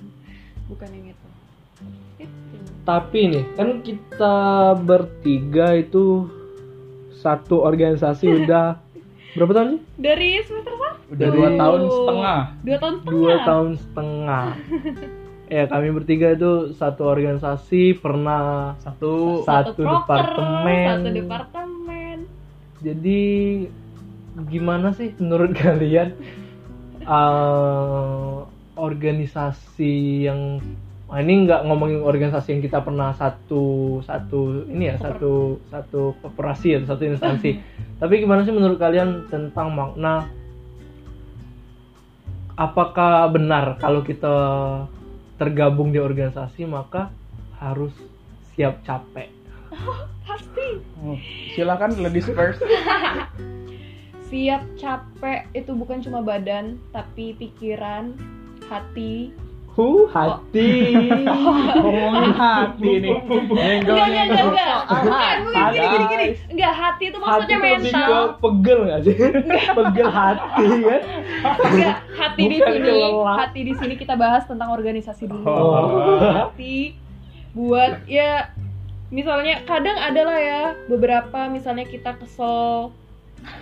bukan 0.70 0.88
yang 0.88 1.06
itu 1.10 1.28
Itu. 2.18 2.56
tapi 2.82 3.20
nih 3.28 3.44
kan 3.52 3.68
kita 3.82 4.36
bertiga 4.78 5.74
itu 5.74 6.30
satu 7.14 7.60
organisasi 7.60 8.26
udah 8.40 8.78
berapa 9.32 9.52
tahun 9.52 9.68
sih 9.70 9.80
dari 9.96 10.40
semester 10.40 10.72
satu 10.72 10.96
Udah 11.10 11.28
dua 11.28 11.48
tahun 11.52 11.80
setengah. 11.84 12.40
dua 12.62 12.76
tahun 12.78 12.94
setengah 12.94 13.12
dua 13.12 13.34
tahun 13.42 13.68
setengah 13.76 14.46
ya 15.52 15.68
kami 15.68 15.92
bertiga 15.92 16.32
itu 16.32 16.72
satu 16.72 17.04
organisasi 17.04 18.00
pernah 18.00 18.72
Satu. 18.80 19.44
satu 19.44 19.84
proker, 19.84 19.92
departemen. 20.00 20.86
satu 20.88 21.08
departemen 21.12 22.16
Jadi 22.80 23.20
gimana 24.48 24.96
sih 24.96 25.12
menurut 25.20 25.52
kalian 25.60 26.16
eh, 27.04 28.34
organisasi 28.80 30.24
yang 30.24 30.64
ah, 31.12 31.20
ini 31.20 31.44
nggak 31.44 31.68
ngomongin 31.68 32.00
organisasi 32.00 32.56
yang 32.56 32.62
kita 32.64 32.80
pernah 32.80 33.12
satu 33.12 34.00
satu 34.08 34.64
ini 34.72 34.88
ya 34.88 34.96
satu 34.96 35.60
satu 35.68 36.16
korporasi 36.24 36.80
atau 36.80 36.96
satu 36.96 37.04
instansi. 37.04 37.60
Tapi 38.00 38.24
gimana 38.24 38.48
sih 38.48 38.56
menurut 38.56 38.80
kalian 38.80 39.28
tentang 39.28 39.68
makna 39.76 40.32
apakah 42.56 43.28
benar 43.28 43.76
kalau 43.76 44.00
kita 44.00 44.32
tergabung 45.40 45.92
di 45.92 45.98
organisasi 46.00 46.68
maka 46.68 47.12
harus 47.60 47.92
siap 48.52 48.82
capek? 48.84 49.32
pasti 50.28 50.68
Oh, 51.02 51.18
Silakan 51.56 51.98
ladies 51.98 52.28
first. 52.30 52.60
siap 54.32 54.64
capek 54.80 55.44
itu 55.52 55.76
bukan 55.76 56.00
cuma 56.00 56.24
badan 56.24 56.80
tapi 56.88 57.36
pikiran 57.36 58.16
hati 58.68 59.28
Hu 59.72 60.04
hati. 60.04 60.68
Ngomongin 61.80 62.32
hati 62.36 62.90
nih. 63.00 63.14
Enggak 63.24 64.04
enggak 64.04 64.24
enggak 64.28 64.44
enggak 64.44 65.34
bukan 65.40 65.56
Hati. 65.56 65.76
gini 65.80 65.86
gini 65.88 66.04
gini 66.06 66.26
enggak 66.52 66.72
hati 66.72 67.04
itu 67.08 67.16
hati 67.16 67.24
maksudnya 67.24 67.56
lebih 67.56 67.72
mental 67.72 68.12
ke 68.12 68.36
pegel 68.38 68.78
nggak 68.84 69.00
sih? 69.00 69.14
pegel 69.72 70.08
hati 70.08 70.66
kan? 70.84 71.00
enggak 71.64 71.96
hati 72.12 72.42
di 72.44 72.58
sini 72.60 72.92
hati 73.24 73.60
di 73.64 73.72
sini 73.74 73.94
kita 73.96 74.14
bahas 74.14 74.44
tentang 74.44 74.68
organisasi 74.70 75.24
dulu 75.24 75.44
Oh. 75.48 76.20
hati 76.20 76.92
buat 77.52 78.04
ya 78.04 78.52
misalnya 79.08 79.64
kadang 79.64 79.96
adalah 79.96 80.36
ya 80.36 80.62
beberapa 80.88 81.48
misalnya 81.48 81.84
kita 81.84 82.16
kesel 82.16 82.92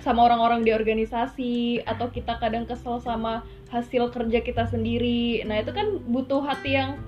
sama 0.02 0.20
orang-orang 0.28 0.60
di 0.60 0.70
organisasi 0.70 1.80
atau 1.82 2.06
kita 2.10 2.36
kadang 2.36 2.68
kesel 2.68 3.00
sama 3.00 3.42
hasil 3.70 4.10
kerja 4.10 4.38
kita 4.40 4.66
sendiri 4.66 5.42
nah 5.44 5.56
itu 5.56 5.70
kan 5.70 5.86
butuh 6.04 6.40
hati 6.40 6.74
yang 6.74 6.98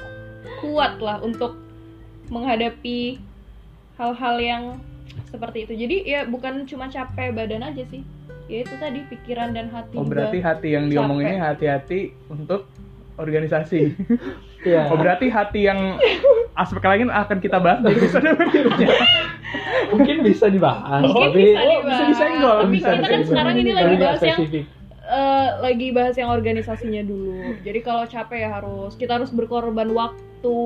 kuat 0.58 0.98
lah 0.98 1.18
untuk 1.18 1.58
menghadapi 2.28 3.18
hal-hal 3.94 4.36
yang 4.38 4.62
seperti 5.26 5.64
itu 5.64 5.74
jadi 5.76 5.96
ya 6.02 6.20
bukan 6.24 6.64
cuma 6.64 6.86
capek 6.86 7.30
badan 7.30 7.62
aja 7.62 7.82
sih 7.84 8.02
ya 8.46 8.62
itu 8.62 8.74
tadi 8.76 9.00
pikiran 9.06 9.52
dan 9.52 9.68
hati 9.68 9.94
Oh 9.94 10.04
berarti 10.04 10.38
hati 10.38 10.68
yang 10.70 10.86
diomong 10.86 11.18
Capek. 11.18 11.28
ini 11.28 11.36
hati-hati 11.38 12.00
untuk 12.28 12.66
organisasi. 13.14 13.80
Iya. 14.62 14.86
Oh 14.86 14.94
berarti 14.94 15.26
hati 15.26 15.66
yang 15.66 15.98
aspek 16.54 16.78
lain 16.80 17.10
akan 17.10 17.42
kita 17.42 17.58
bahas 17.58 17.82
di 17.82 17.98
episode 17.98 18.22
berikutnya. 18.38 18.94
Mungkin 19.90 20.22
bisa 20.22 20.46
dibahas, 20.46 21.02
Oh, 21.02 21.18
tapi 21.18 21.50
bisa 21.50 21.58
oh, 21.58 21.78
bisa 21.82 21.82
dibahas. 21.82 22.06
disenggol, 22.06 22.56
Tapi 22.56 22.70
bisa 22.70 22.86
kita 22.86 22.94
kan 22.94 23.02
disenggol. 23.02 23.26
sekarang 23.26 23.54
ini 23.58 23.70
lagi 23.74 23.94
bahas 23.98 24.20
yang 24.22 24.38
eh, 25.12 25.50
lagi 25.60 25.92
bahas 25.92 26.16
yang 26.16 26.32
organisasinya 26.32 27.04
dulu. 27.04 27.60
Jadi 27.60 27.80
kalau 27.84 28.08
capek 28.08 28.48
ya 28.48 28.50
harus 28.56 28.96
kita 28.96 29.20
harus 29.20 29.28
berkorban 29.28 29.92
waktu, 29.92 30.60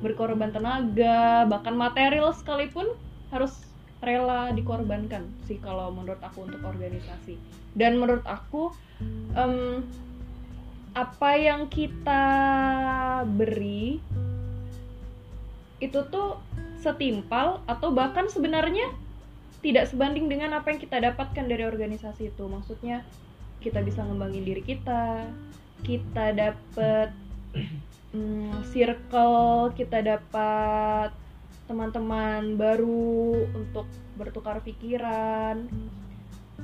berkorban 0.00 0.50
tenaga, 0.50 1.44
bahkan 1.44 1.76
material 1.76 2.32
sekalipun 2.32 2.96
harus 3.28 3.52
rela 4.00 4.52
dikorbankan 4.52 5.24
sih 5.48 5.60
kalau 5.60 5.92
menurut 5.92 6.20
aku 6.24 6.48
untuk 6.48 6.60
organisasi. 6.64 7.36
Dan 7.76 8.00
menurut 8.00 8.24
aku 8.24 8.72
em, 9.36 9.84
apa 10.96 11.30
yang 11.36 11.68
kita 11.68 12.24
beri 13.36 14.00
itu 15.76 16.00
tuh 16.08 16.40
setimpal 16.80 17.60
atau 17.68 17.92
bahkan 17.92 18.32
sebenarnya 18.32 18.88
tidak 19.60 19.90
sebanding 19.90 20.30
dengan 20.30 20.56
apa 20.56 20.72
yang 20.72 20.80
kita 20.80 21.02
dapatkan 21.02 21.44
dari 21.44 21.66
organisasi 21.68 22.32
itu. 22.32 22.44
Maksudnya 22.48 23.04
kita 23.66 23.82
bisa 23.82 24.06
ngembangin 24.06 24.46
diri 24.46 24.62
kita, 24.62 25.26
kita 25.82 26.30
dapet 26.38 27.10
mm, 28.14 28.62
circle, 28.70 29.74
kita 29.74 30.06
dapat 30.06 31.10
teman-teman 31.66 32.54
baru 32.54 33.42
untuk 33.50 33.90
bertukar 34.14 34.62
pikiran. 34.62 35.66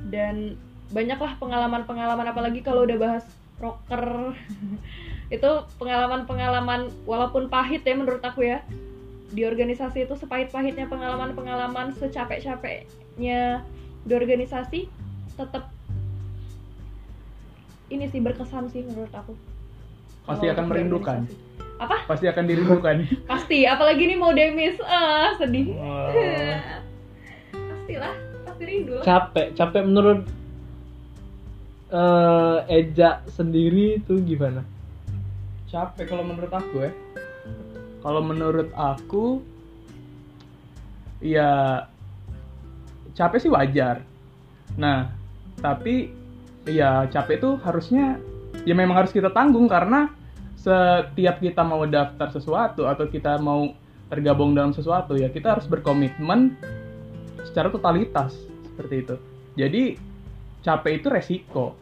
Dan 0.07 0.55
banyaklah 0.95 1.35
pengalaman-pengalaman 1.43 2.31
apalagi 2.31 2.63
kalau 2.63 2.87
udah 2.87 2.95
bahas 2.95 3.27
rocker. 3.59 4.31
Itu 5.35 5.67
pengalaman-pengalaman 5.75 6.87
walaupun 7.03 7.51
pahit 7.51 7.83
ya 7.83 7.99
menurut 7.99 8.23
aku 8.23 8.47
ya. 8.47 8.63
Di 9.33 9.49
organisasi 9.49 10.05
itu 10.05 10.13
sepahit-pahitnya 10.13 10.85
pengalaman-pengalaman 10.85 11.97
secapek-capeknya 11.97 13.65
di 14.05 14.13
organisasi 14.13 14.85
tetap 15.33 15.72
ini 17.93 18.09
sih 18.09 18.19
berkesan 18.19 18.67
sih 18.67 18.81
menurut 18.81 19.13
aku 19.13 19.37
Pasti 20.23 20.47
akan 20.47 20.65
merindukan. 20.65 21.27
apa 21.75 22.07
Pasti 22.07 22.25
akan 22.25 22.43
dirindukan. 22.43 22.95
pasti 23.31 23.65
apalagi 23.65 24.03
nih 24.05 24.15
mau 24.15 24.31
demis 24.31 24.79
ah 24.81 25.35
sedih 25.35 25.73
Wah. 25.73 26.09
pastilah 27.69 28.13
pasti 28.43 28.63
rindu 28.63 28.93
lah 28.95 29.03
capek 29.03 29.47
capek 29.53 29.83
menurut 29.83 30.19
eh 31.89 32.59
Eja 32.67 33.21
sendiri 33.27 33.99
itu 33.99 34.17
gimana 34.19 34.63
Capek 35.65 36.05
kalau 36.05 36.21
menurut 36.21 36.49
aku 36.49 36.75
ya. 36.79 36.91
Kalau 37.99 38.21
menurut 38.21 38.69
aku 38.71 39.41
ya 41.19 41.81
capek 43.11 43.39
sih 43.39 43.49
wajar. 43.49 44.05
Nah, 44.73 45.09
tapi 45.57 46.13
ya 46.63 47.05
capek 47.11 47.39
itu 47.39 47.49
harusnya 47.61 48.17
ya 48.63 48.73
memang 48.73 48.95
harus 49.03 49.11
kita 49.11 49.33
tanggung 49.33 49.67
karena 49.67 50.07
setiap 50.55 51.43
kita 51.43 51.59
mau 51.59 51.83
daftar 51.83 52.31
sesuatu 52.31 52.87
atau 52.87 53.03
kita 53.07 53.35
mau 53.37 53.75
tergabung 54.07 54.55
dalam 54.55 54.71
sesuatu 54.71 55.17
ya 55.17 55.27
kita 55.27 55.57
harus 55.57 55.67
berkomitmen 55.67 56.55
secara 57.43 57.67
totalitas 57.67 58.31
seperti 58.71 58.95
itu. 59.03 59.15
Jadi 59.53 59.83
capek 60.63 60.93
itu 60.97 61.07
resiko. 61.11 61.75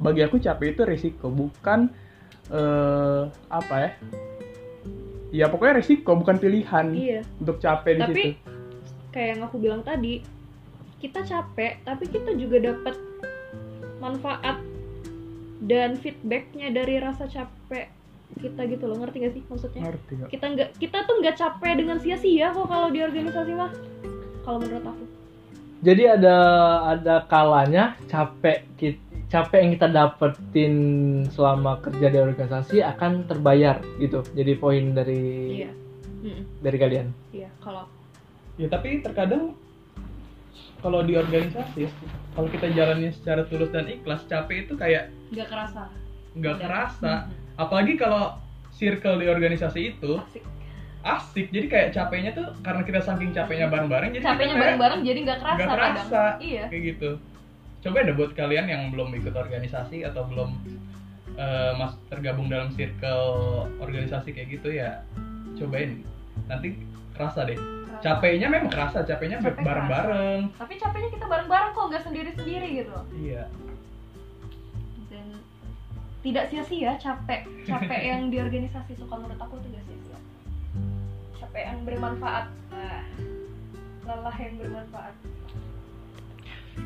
Bagi 0.00 0.24
aku 0.24 0.40
capek 0.40 0.72
itu 0.72 0.82
resiko, 0.86 1.28
bukan 1.28 1.90
eh 2.48 3.22
apa 3.50 3.74
ya? 3.76 3.90
Ya 5.30 5.46
pokoknya 5.46 5.78
resiko 5.78 6.14
bukan 6.18 6.38
pilihan 6.38 6.86
iya 6.90 7.20
untuk 7.38 7.58
capek 7.58 7.98
di 7.98 8.02
Tapi- 8.02 8.22
situ. 8.34 8.50
kayak 9.10 9.28
yang 9.34 9.40
aku 9.46 9.56
bilang 9.58 9.82
tadi 9.82 10.22
kita 10.98 11.22
capek 11.22 11.82
tapi 11.82 12.06
kita 12.06 12.30
juga 12.34 12.62
dapat 12.62 12.94
manfaat 14.00 14.58
dan 15.60 15.94
feedbacknya 16.00 16.72
dari 16.72 16.96
rasa 16.98 17.28
capek 17.28 17.92
kita 18.40 18.64
gitu 18.66 18.84
loh. 18.88 18.96
Ngerti 19.04 19.16
gak 19.20 19.34
sih 19.36 19.42
maksudnya? 19.46 19.82
Ngerti 19.86 20.12
nggak? 20.16 20.28
kita 20.32 20.46
nggak 20.56 20.68
kita 20.80 20.98
tuh 21.04 21.14
nggak 21.20 21.36
capek 21.36 21.72
dengan 21.76 21.98
sia-sia 22.00 22.50
kok 22.50 22.66
kalau 22.66 22.88
di 22.88 23.00
organisasi 23.04 23.52
mah 23.54 23.70
kalau 24.42 24.58
menurut 24.58 24.86
aku. 24.88 25.04
Jadi 25.80 26.02
ada 26.08 26.36
ada 26.96 27.14
kalanya 27.28 27.96
capek 28.08 28.64
kita 28.76 29.10
capek 29.30 29.58
yang 29.62 29.72
kita 29.78 29.86
dapetin 29.86 30.74
selama 31.30 31.78
kerja 31.78 32.10
di 32.10 32.18
organisasi 32.18 32.82
akan 32.82 33.30
terbayar 33.30 33.78
gitu. 34.02 34.26
Jadi 34.34 34.52
poin 34.58 34.90
dari 34.90 35.22
iya. 35.62 35.70
Mm-mm. 36.26 36.42
dari 36.58 36.76
kalian. 36.76 37.06
Iya 37.30 37.48
kalau 37.62 37.86
Ya 38.60 38.68
tapi 38.68 39.00
terkadang 39.00 39.56
kalau 40.84 41.00
di 41.00 41.16
organisasi 41.16 41.88
kalau 42.34 42.48
kita 42.48 42.70
jalannya 42.70 43.10
secara 43.10 43.42
tulus 43.50 43.70
dan 43.74 43.90
ikhlas 43.90 44.22
capek 44.30 44.66
itu 44.68 44.74
kayak 44.78 45.10
nggak 45.34 45.48
kerasa. 45.50 45.82
nggak 46.38 46.56
kerasa. 46.62 47.12
Apalagi 47.58 47.98
kalau 47.98 48.38
circle 48.70 49.18
di 49.18 49.26
organisasi 49.26 49.80
itu 49.96 50.22
asik. 50.22 50.44
asik. 51.02 51.46
Jadi 51.50 51.66
kayak 51.66 51.88
capeknya 51.96 52.30
tuh 52.36 52.46
karena 52.62 52.82
kita 52.86 53.00
saking 53.02 53.34
capeknya 53.34 53.66
bareng-bareng 53.66 54.14
jadi 54.14 54.24
capeknya 54.24 54.56
bareng-bareng 54.56 55.00
jadi 55.02 55.18
nggak 55.26 55.38
kerasa, 55.42 55.58
kadang. 55.58 55.76
kerasa. 55.76 56.22
Iya. 56.38 56.64
Kayak 56.70 56.82
gitu. 56.94 57.10
Coba 57.80 57.96
deh 58.04 58.14
buat 58.14 58.32
kalian 58.36 58.66
yang 58.68 58.82
belum 58.92 59.08
ikut 59.16 59.34
organisasi 59.34 60.04
atau 60.04 60.28
belum 60.28 60.50
eh, 61.34 61.72
mas 61.80 61.96
tergabung 62.12 62.46
dalam 62.52 62.70
circle 62.76 63.66
organisasi 63.80 64.36
kayak 64.36 64.60
gitu 64.60 64.68
ya 64.76 65.02
cobain. 65.58 66.04
Nanti 66.46 66.78
kerasa 67.16 67.44
deh 67.48 67.79
capeknya 68.00 68.48
memang 68.48 68.72
kerasa 68.72 69.04
capeknya 69.04 69.38
Capek 69.40 69.60
bareng-bareng. 69.60 70.40
Tapi 70.56 70.74
capeknya 70.80 71.10
kita 71.12 71.26
bareng-bareng 71.28 71.70
kok 71.76 71.86
nggak 71.92 72.04
sendiri-sendiri 72.04 72.68
gitu. 72.84 72.96
Iya. 73.16 73.44
Dan 75.12 75.26
tidak 76.24 76.44
sia-sia 76.48 76.96
capek. 76.96 77.44
Capek 77.68 78.00
yang 78.10 78.32
di 78.32 78.40
organisasi 78.40 78.96
itu 78.96 79.04
kalau 79.06 79.28
menurut 79.28 79.40
aku 79.40 79.56
tidak 79.68 79.82
sia-sia. 79.86 80.18
Capek 81.38 81.62
yang 81.68 81.78
bermanfaat. 81.84 82.46
Nah, 82.72 83.04
lelah 84.08 84.36
yang 84.40 84.54
bermanfaat. 84.56 85.14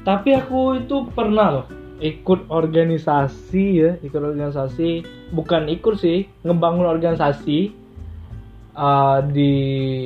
Tapi 0.02 0.28
aku 0.34 0.82
itu 0.82 0.96
pernah 1.14 1.48
loh 1.60 1.66
ikut 2.02 2.50
organisasi 2.50 3.64
ya 3.78 3.90
ikut 4.02 4.18
organisasi. 4.18 5.06
Bukan 5.30 5.70
ikut 5.70 5.94
sih 5.98 6.26
ngebangun 6.42 6.86
organisasi 6.86 7.83
uh, 8.74 9.18
di 9.24 9.52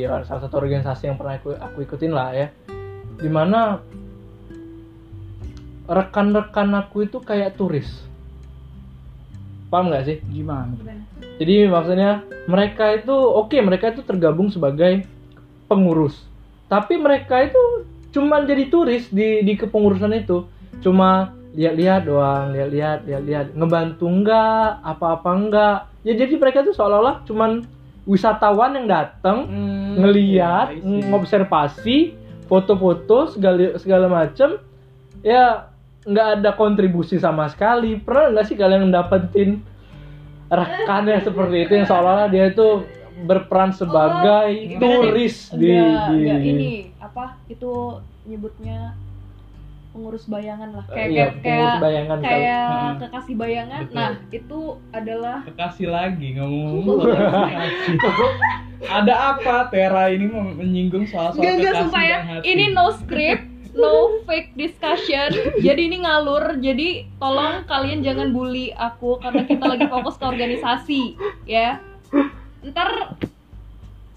ya, 0.05 0.23
salah 0.25 0.45
satu 0.45 0.61
organisasi 0.61 1.09
yang 1.09 1.17
pernah 1.17 1.41
aku, 1.41 1.57
aku 1.57 1.79
ikutin 1.85 2.13
lah 2.13 2.31
ya. 2.37 2.47
Di 3.19 3.27
mana 3.27 3.83
rekan-rekan 5.89 6.77
aku 6.77 7.09
itu 7.09 7.19
kayak 7.19 7.57
turis. 7.57 7.89
Paham 9.69 9.93
nggak 9.93 10.05
sih? 10.05 10.17
Gimana? 10.33 10.73
Jadi 11.41 11.69
maksudnya 11.69 12.25
mereka 12.49 12.97
itu 12.97 13.13
oke 13.13 13.57
mereka 13.61 13.93
itu 13.93 14.05
tergabung 14.05 14.49
sebagai 14.49 15.05
pengurus. 15.69 16.25
Tapi 16.69 16.97
mereka 17.01 17.45
itu 17.45 17.89
cuma 18.13 18.41
jadi 18.45 18.69
turis 18.73 19.09
di 19.13 19.45
di 19.45 19.53
kepengurusan 19.57 20.13
itu. 20.17 20.49
Cuma 20.81 21.37
lihat-lihat 21.53 22.09
doang 22.09 22.53
lihat-lihat 22.53 23.05
lihat-lihat. 23.05 23.47
Ngebantu 23.57 24.05
enggak 24.09 24.81
apa-apa 24.85 25.31
enggak 25.37 25.79
ya 26.05 26.17
jadi 26.17 26.41
mereka 26.41 26.65
tuh 26.65 26.73
seolah-olah 26.73 27.29
cuman 27.29 27.69
wisatawan 28.09 28.73
yang 28.73 28.87
datang 28.89 29.45
Hmm, 29.45 30.01
ngeliat 30.01 30.73
iya, 30.73 30.75
I 30.75 30.81
see. 30.81 31.05
ngobservasi 31.05 31.99
foto-foto 32.49 33.29
segala 33.29 33.77
segala 33.77 34.07
macem 34.09 34.57
ya 35.21 35.69
nggak 36.01 36.41
ada 36.41 36.51
kontribusi 36.53 37.21
sama 37.21 37.45
sekali 37.47 38.01
pernah 38.01 38.33
nggak 38.33 38.47
sih 38.49 38.57
kalian 38.57 38.89
dapetin 38.89 39.61
rekannya 40.49 41.21
seperti 41.27 41.69
itu 41.69 41.73
yang 41.75 41.87
seolah-olah 41.87 42.27
dia 42.27 42.49
itu 42.49 42.89
berperan 43.21 43.71
sebagai 43.71 44.49
Oh, 44.79 45.03
turis 45.05 45.51
di, 45.51 45.69
Enggak, 45.69 46.07
di 46.09 46.17
enggak, 46.17 46.41
ini 46.41 46.71
apa 46.97 47.25
itu 47.47 47.99
nyebutnya 48.25 48.95
pengurus 49.89 50.25
bayangan 50.27 50.71
lah 50.73 50.85
kayak 50.87 51.09
iya, 51.09 51.27
kayak 51.27 51.43
pengurus 51.43 51.69
kayak, 51.73 51.83
bayangan 51.83 52.17
kali. 52.17 52.29
kayak 52.29 52.67
Hmm. 52.69 52.97
kekasih 53.01 53.35
bayangan 53.35 53.81
Betul. 53.83 53.97
nah 53.97 54.11
itu 54.31 54.61
adalah 54.93 55.37
kekasih 55.49 55.89
lagi 55.89 56.29
ngomong 56.37 57.01
ada 58.87 59.15
apa 59.35 59.55
Tera 59.75 60.05
ini 60.09 60.27
menyinggung 60.31 61.09
soal-soal 61.09 61.43
Gak, 61.43 61.55
gak, 61.59 61.75
kekasih 61.75 62.05
ya. 62.05 62.19
hati 62.23 62.47
Ini 62.47 62.65
no 62.73 62.87
script, 62.95 63.45
no 63.75 64.23
fake 64.23 64.55
discussion. 64.55 65.29
Jadi 65.67 65.81
ini 65.91 66.07
ngalur. 66.07 66.63
Jadi 66.63 67.11
tolong 67.19 67.67
kalian 67.67 68.07
jangan 68.07 68.31
bully 68.31 68.71
aku 68.73 69.19
karena 69.19 69.43
kita 69.43 69.67
lagi 69.67 69.87
fokus 69.91 70.15
ke 70.15 70.25
organisasi, 70.25 71.03
ya. 71.43 71.83
Ntar 72.63 73.19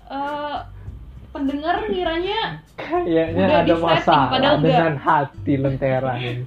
eh, 0.07 0.57
pendengar 1.31 1.75
ngiranya 1.85 2.41
kayaknya 2.75 3.45
Udah 3.45 3.59
ada 3.61 3.75
masalah 3.77 4.29
padahal 4.29 4.55
enggak. 4.57 4.67
dengan 4.69 4.93
hati 4.97 5.53
lentera 5.55 6.13
ini. 6.15 6.43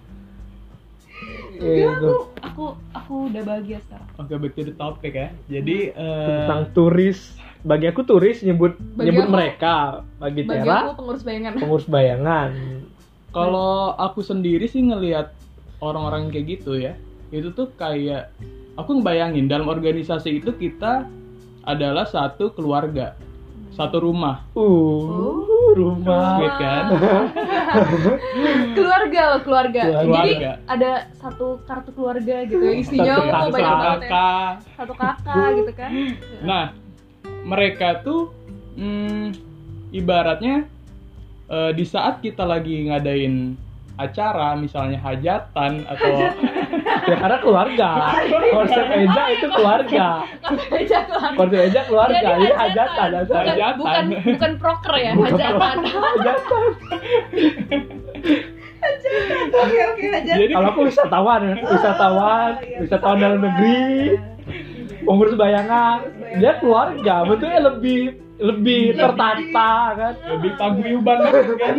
Enggak 1.54 1.72
Itu 1.74 1.88
aku 1.88 2.12
aku 2.40 2.64
aku 2.92 3.14
udah 3.28 3.42
bahagia 3.42 3.78
sekarang. 3.80 4.08
Oke 4.16 4.32
back 4.36 4.52
to 4.52 4.62
the 4.62 4.74
topic 4.74 5.12
ya. 5.12 5.28
Jadi 5.48 5.76
eh, 5.90 6.26
tentang 6.28 6.62
turis. 6.72 7.18
Bagi 7.62 7.88
aku 7.88 8.04
turis 8.04 8.40
nyebut 8.40 8.76
Bagi 8.76 9.08
nyebut 9.08 9.24
aku- 9.24 9.32
mereka. 9.32 9.74
Bagi 10.18 10.40
Bagi 10.42 10.60
Tera 10.60 10.76
aku 10.84 10.92
pengurus 11.00 11.22
bayangan. 11.22 11.50
pengurus 11.56 11.86
bayangan. 11.86 12.50
Kalau 13.30 13.72
aku 13.94 14.20
sendiri 14.20 14.66
sih 14.66 14.80
ngelihat 14.80 15.32
orang-orang 15.80 16.28
kayak 16.28 16.46
gitu 16.54 16.76
ya 16.76 16.94
itu 17.30 17.50
tuh 17.50 17.66
kayak 17.74 18.30
aku 18.74 18.94
ngebayangin 18.94 19.50
dalam 19.50 19.66
organisasi 19.66 20.38
itu 20.38 20.54
kita 20.54 21.02
adalah 21.62 22.06
satu 22.06 22.54
keluarga 22.54 23.18
satu 23.74 23.98
rumah 23.98 24.46
Uh, 24.54 25.74
rumah. 25.74 26.38
Sweet 26.38 26.54
kan? 26.62 26.84
keluarga 28.78 29.20
loh 29.34 29.40
keluarga. 29.42 29.82
Keluarga. 29.82 30.14
Jadi 30.14 30.32
ada 30.70 30.92
satu 31.18 31.58
kartu 31.66 31.90
keluarga 31.90 32.36
gitu 32.46 32.62
ya 32.62 32.72
isinya 32.78 33.14
Satu 33.18 33.26
oh, 33.26 33.32
kartu 33.34 33.50
banyak 33.50 33.74
banget 33.74 34.00
ya. 34.00 34.08
kakak 34.08 34.52
Satu 34.78 34.94
kakak 34.94 35.48
gitu 35.58 35.72
kan. 35.74 35.90
Nah, 36.48 36.64
mereka 37.42 37.88
tuh 38.06 38.30
hmm, 38.78 39.34
ibaratnya 39.90 40.70
eh, 41.50 41.70
di 41.74 41.84
saat 41.84 42.22
kita 42.22 42.46
lagi 42.46 42.88
ngadain 42.88 43.58
acara, 43.94 44.58
misalnya 44.58 44.98
hajatan 44.98 45.86
atau 45.86 46.12
Ya 47.04 47.16
karena 47.18 47.38
keluarga. 47.40 47.88
Konsep 48.50 48.86
Eja 48.88 49.22
itu 49.30 49.46
keluarga. 49.50 50.06
Aja 50.72 50.98
keluarga. 51.04 51.36
Konsep 51.36 51.60
Eja 51.60 51.80
keluarga. 51.84 52.28
Jadi 52.34 52.42
Ini 52.42 52.54
hajatan. 52.54 53.08
hajatan. 53.12 53.26
Bukan, 53.28 53.44
hajatan. 53.44 53.74
Bukan 53.78 54.04
bukan 54.34 54.52
proker 54.56 54.94
ya, 54.96 55.10
Bukan 55.12 55.32
hajatan. 55.36 55.76
Hajatan. 55.84 56.62
Oke 59.54 59.78
oke 59.80 60.04
aja. 60.12 60.32
jadi 60.36 60.52
Kalau 60.52 60.68
aku 60.70 60.80
wisatawan 60.84 61.40
ya, 61.40 61.54
wisatawan, 61.62 62.50
Oh, 62.52 62.60
iya. 62.60 62.78
wisatawan 62.84 63.16
dalam 63.16 63.40
negeri, 63.40 64.20
pengurus 65.04 65.34
bayangan, 65.34 65.98
dia 66.36 66.52
keluarga, 66.60 67.24
betulnya 67.24 67.60
lebih 67.64 68.00
lebih 68.34 68.98
tertata 68.98 69.72
kan. 69.94 70.12
lebih 70.36 70.50
paguyuban 70.58 71.16
kan. 71.22 71.76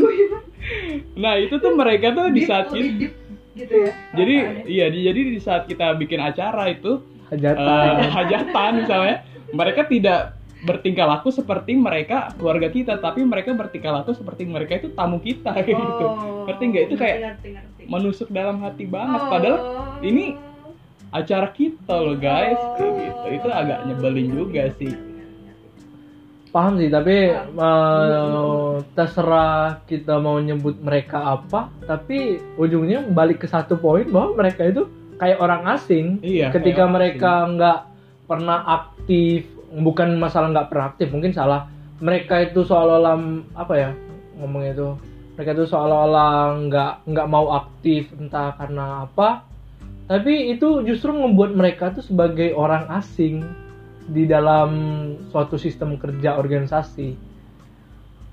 Nah, 1.13 1.37
itu 1.37 1.61
tuh 1.61 1.77
mereka 1.77 2.09
tuh 2.15 2.33
di 2.33 2.41
saat 2.41 2.73
deep 2.73 3.13
gitu 3.55 3.75
ya. 3.81 3.91
jadi 4.13 4.35
perasaannya. 4.37 4.63
iya 4.67 4.85
di- 4.87 5.03
jadi 5.03 5.19
di 5.27 5.39
saat 5.39 5.63
kita 5.63 5.95
bikin 5.95 6.19
acara 6.19 6.67
itu 6.67 6.99
Hajatan. 7.25 7.57
eh, 7.97 8.07
hajatan 8.07 8.71
misalnya, 8.77 9.15
mereka 9.49 9.81
tidak 9.83 10.35
bertingkah 10.61 11.05
laku 11.07 11.29
seperti 11.29 11.73
mereka 11.73 12.29
keluarga 12.33 12.67
kita, 12.67 12.97
tapi 12.97 13.21
mereka 13.21 13.49
bertingkah 13.51 13.95
laku 13.95 14.11
seperti 14.11 14.45
mereka 14.45 14.77
itu 14.77 14.89
tamu 14.91 15.17
kita 15.17 15.49
kayak 15.51 15.65
gitu. 15.79 16.05
Oh, 16.05 16.45
Ngerti 16.45 16.63
nggak? 16.63 16.83
Itu 16.83 16.95
kayak 16.95 17.17
ngerti, 17.17 17.47
ngerti, 17.49 17.81
ngerti. 17.81 17.83
menusuk 17.87 18.29
dalam 18.29 18.59
hati 18.59 18.85
banget. 18.85 19.19
Oh. 19.19 19.27
Padahal 19.27 19.57
ini 20.01 20.37
acara 21.09 21.47
kita 21.49 21.95
loh 21.95 22.13
guys, 22.13 22.57
Oh. 22.57 22.75
kayak 22.75 22.93
gitu. 22.99 23.25
Itu 23.35 23.49
agak 23.49 23.79
nyebelin 23.85 24.27
juga 24.29 24.63
sih. 24.75 24.93
Paham 26.55 26.79
sih, 26.79 26.87
tapi 26.87 27.35
eh, 27.35 28.73
terserah 28.95 29.83
kita 29.83 30.23
mau 30.23 30.39
nyebut 30.39 30.79
mereka 30.79 31.35
apa, 31.35 31.67
tapi 31.83 32.39
ujungnya 32.55 33.03
balik 33.11 33.43
ke 33.43 33.47
satu 33.51 33.75
poin 33.75 34.07
bahwa 34.07 34.39
mereka 34.39 34.63
itu 34.63 34.87
kayak 35.19 35.43
orang 35.43 35.67
asing. 35.75 36.23
Iya. 36.23 36.55
Ketika 36.55 36.87
kayak 36.87 36.95
mereka 36.95 37.31
nggak 37.51 37.79
pernah 38.23 38.63
aktif, 38.71 39.51
bukan 39.83 40.15
masalah 40.15 40.55
nggak 40.55 40.71
pernah 40.71 40.85
aktif, 40.95 41.11
mungkin 41.11 41.35
salah. 41.35 41.67
Mereka 41.99 42.51
itu 42.51 42.63
seolah-olah 42.63 43.19
apa 43.59 43.73
ya 43.75 43.89
ngomongnya 44.39 44.71
itu? 44.79 44.89
Mereka 45.35 45.59
itu 45.59 45.65
seolah-olah 45.67 46.55
nggak 46.71 46.93
nggak 47.03 47.27
mau 47.27 47.51
aktif 47.51 48.15
entah 48.15 48.55
karena 48.55 49.03
apa. 49.11 49.43
Tapi 50.07 50.55
itu 50.55 50.87
justru 50.87 51.11
membuat 51.11 51.51
mereka 51.51 51.91
tuh 51.91 52.05
sebagai 52.07 52.55
orang 52.55 52.87
asing 52.95 53.43
di 54.05 54.29
dalam 54.29 54.69
suatu 55.33 55.57
sistem 55.57 55.97
kerja 55.97 56.37
organisasi. 56.37 57.17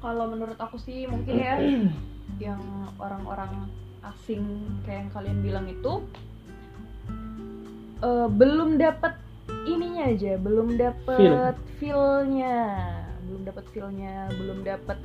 Kalau 0.02 0.28
menurut 0.28 0.58
aku 0.58 0.76
sih 0.76 1.08
mungkin 1.08 1.35
ya 1.38 1.56
yang 2.50 2.61
orang-orang 3.00 3.70
asing 4.02 4.44
kayak 4.82 5.06
yang 5.06 5.11
kalian 5.14 5.38
bilang 5.40 5.66
itu 5.70 6.02
eh, 8.02 8.28
belum 8.28 8.76
dapat 8.76 9.16
ininya 9.64 10.11
aja, 10.11 10.35
belum 10.37 10.74
dapat 10.74 11.54
feel-nya, 11.78 12.58
belum 13.30 13.42
dapat 13.46 13.64
feel-nya, 13.70 14.28
belum 14.35 14.58
dapat 14.66 14.98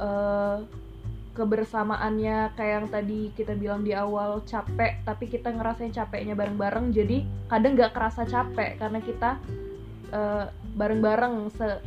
eh, 0.00 0.58
kebersamaannya 1.30 2.58
kayak 2.58 2.74
yang 2.82 2.88
tadi 2.90 3.20
kita 3.38 3.54
bilang 3.54 3.86
di 3.86 3.94
awal 3.94 4.42
capek 4.42 5.00
tapi 5.06 5.30
kita 5.30 5.54
ngerasain 5.54 5.94
capeknya 5.94 6.34
bareng-bareng 6.34 6.90
jadi 6.90 7.22
kadang 7.46 7.78
nggak 7.78 7.94
kerasa 7.94 8.26
capek 8.26 8.76
karena 8.82 8.98
kita 8.98 9.38
eh, 10.10 10.44
bareng-bareng 10.74 11.50
se- 11.50 11.80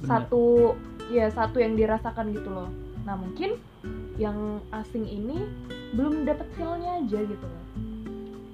Benar. 0.00 0.08
satu 0.24 0.74
ya 1.10 1.28
satu 1.28 1.58
yang 1.58 1.76
dirasakan 1.76 2.32
gitu 2.32 2.48
loh 2.48 2.68
nah 3.04 3.16
mungkin 3.16 3.56
yang 4.16 4.36
asing 4.70 5.04
ini 5.04 5.44
belum 5.92 6.24
dapet 6.24 6.46
feelnya 6.54 7.00
aja 7.00 7.18
gitu 7.20 7.44
loh 7.44 7.64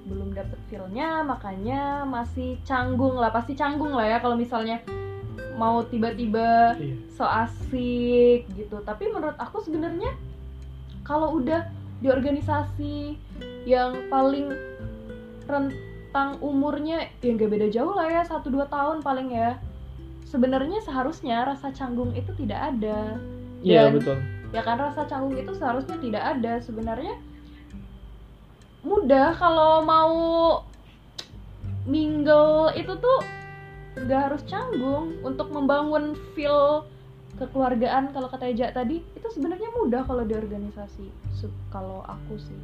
belum 0.07 0.31
dapet 0.31 0.59
feelnya 0.67 1.21
makanya 1.21 2.03
masih 2.03 2.55
canggung 2.63 3.15
lah 3.15 3.27
pasti 3.29 3.53
canggung 3.53 3.91
lah 3.91 4.07
ya 4.07 4.17
kalau 4.19 4.35
misalnya 4.35 4.79
mau 5.59 5.83
tiba-tiba 5.83 6.77
Iya. 6.77 6.95
so 7.11 7.25
asik 7.25 8.47
gitu 8.53 8.77
tapi 8.83 9.09
menurut 9.09 9.35
aku 9.35 9.59
sebenarnya 9.59 10.15
kalau 11.03 11.35
udah 11.35 11.67
di 11.97 12.07
organisasi 12.07 13.17
yang 13.65 14.07
paling 14.07 14.53
rentang 16.07 16.39
umurnya 16.39 17.11
ya 17.19 17.35
nggak 17.35 17.51
beda 17.51 17.67
jauh 17.67 17.91
lah 17.91 18.07
ya 18.07 18.23
satu 18.23 18.47
dua 18.47 18.63
tahun 18.71 19.03
paling 19.03 19.35
ya. 19.35 19.59
Sebenarnya 20.23 20.79
seharusnya 20.79 21.43
rasa 21.43 21.75
canggung 21.75 22.15
itu 22.15 22.31
tidak 22.39 22.71
ada. 22.71 23.19
Iya 23.59 23.91
Dan- 23.91 23.99
betul. 23.99 24.17
ya 24.55 24.63
kan 24.63 24.79
rasa 24.79 25.03
canggung 25.03 25.35
itu 25.35 25.51
seharusnya 25.51 25.99
tidak 25.99 26.23
ada. 26.23 26.63
Sebenarnya 26.63 27.19
mudah 28.87 29.35
kalau 29.35 29.83
mau 29.83 30.15
mingle 31.83 32.71
itu 32.79 32.95
tuh 32.95 33.19
nggak 33.99 34.31
harus 34.31 34.41
canggung. 34.47 35.11
Untuk 35.27 35.51
membangun 35.51 36.15
feel 36.31 36.87
kekeluargaan 37.35 38.15
kalau 38.15 38.31
kata 38.31 38.47
Eja 38.47 38.71
tadi 38.71 39.03
itu 39.03 39.27
sebenarnya 39.27 39.75
mudah 39.75 40.07
kalau 40.07 40.23
di 40.23 40.39
organisasi. 40.39 41.11
Kalau 41.67 42.07
aku 42.07 42.39
sih 42.39 42.55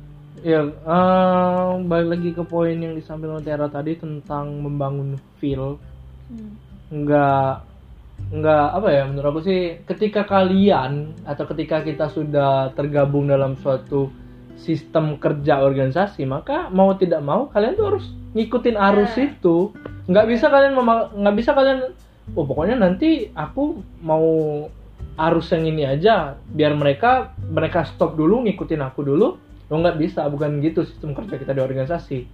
Ya, 0.42 0.66
eh, 0.66 1.70
balik 1.86 2.10
lagi 2.10 2.30
ke 2.34 2.42
poin 2.42 2.74
yang 2.74 2.98
disampaikan 2.98 3.46
Tiara 3.46 3.70
tadi 3.70 3.94
tentang 3.94 4.66
membangun 4.66 5.22
feel. 5.38 5.78
Hmm. 6.34 6.58
Nggak, 6.90 7.54
nggak 8.34 8.66
apa 8.74 8.88
ya? 8.90 9.04
Menurut 9.06 9.30
aku 9.30 9.42
sih, 9.46 9.62
ketika 9.86 10.26
kalian 10.26 11.14
atau 11.22 11.46
ketika 11.54 11.86
kita 11.86 12.10
sudah 12.10 12.74
tergabung 12.74 13.30
dalam 13.30 13.54
suatu 13.62 14.10
sistem 14.58 15.22
kerja 15.22 15.62
organisasi, 15.62 16.26
maka 16.26 16.74
mau 16.74 16.98
tidak 16.98 17.22
mau 17.22 17.50
kalian 17.54 17.78
tuh 17.78 17.88
harus 17.94 18.06
ngikutin 18.34 18.78
arus 18.78 19.14
Nah. 19.14 19.26
itu. 19.30 19.58
Nggak 20.10 20.28
bisa 20.34 20.46
kalian 20.50 20.74
nggak 21.14 21.36
bisa 21.38 21.52
kalian, 21.54 21.80
oh 22.34 22.46
pokoknya 22.46 22.76
nanti 22.82 23.30
aku 23.38 23.80
mau 24.02 24.26
arus 25.14 25.54
yang 25.54 25.70
ini 25.70 25.84
aja, 25.86 26.34
biar 26.50 26.74
mereka 26.74 27.38
mereka 27.38 27.86
stop 27.86 28.18
dulu 28.18 28.42
ngikutin 28.50 28.82
aku 28.82 29.02
dulu. 29.06 29.28
Lo 29.74 29.82
nggak 29.82 29.98
bisa, 29.98 30.30
bukan 30.30 30.62
gitu 30.62 30.86
sistem 30.86 31.18
kerja 31.18 31.42
kita 31.42 31.58
di 31.58 31.62
organisasi. 31.66 32.30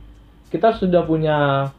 Kita 0.52 0.76
sudah 0.76 1.08
punya 1.08 1.72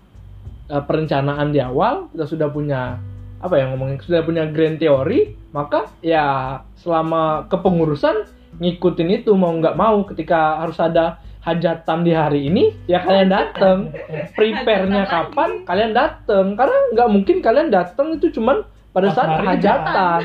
eh, 0.73 0.83
perencanaan 0.89 1.53
di 1.53 1.61
awal, 1.61 2.09
kita 2.17 2.25
sudah 2.25 2.49
punya 2.49 2.97
apa 3.41 3.61
ya 3.61 3.69
ngomongin, 3.69 4.01
sudah 4.01 4.25
punya 4.25 4.49
grand 4.49 4.81
theory, 4.81 5.37
maka 5.53 5.93
ya 6.01 6.57
selama 6.81 7.45
kepengurusan 7.53 8.25
ngikutin 8.57 9.21
itu 9.21 9.37
mau 9.37 9.53
nggak 9.53 9.77
mau 9.77 10.01
ketika 10.09 10.65
harus 10.65 10.81
ada 10.81 11.21
hajatan 11.41 12.05
di 12.05 12.13
hari 12.13 12.53
ini 12.53 12.77
ya 12.85 13.01
kalian 13.01 13.33
datang 13.33 13.89
prepare-nya 14.37 15.09
kapan 15.09 15.65
kalian 15.65 15.97
datang 15.97 16.53
karena 16.53 16.79
nggak 16.93 17.09
mungkin 17.09 17.37
kalian 17.41 17.73
datang 17.73 18.21
itu 18.21 18.29
cuman 18.29 18.61
pada 18.91 19.09
saat 19.15 19.47
hajatan. 19.47 20.21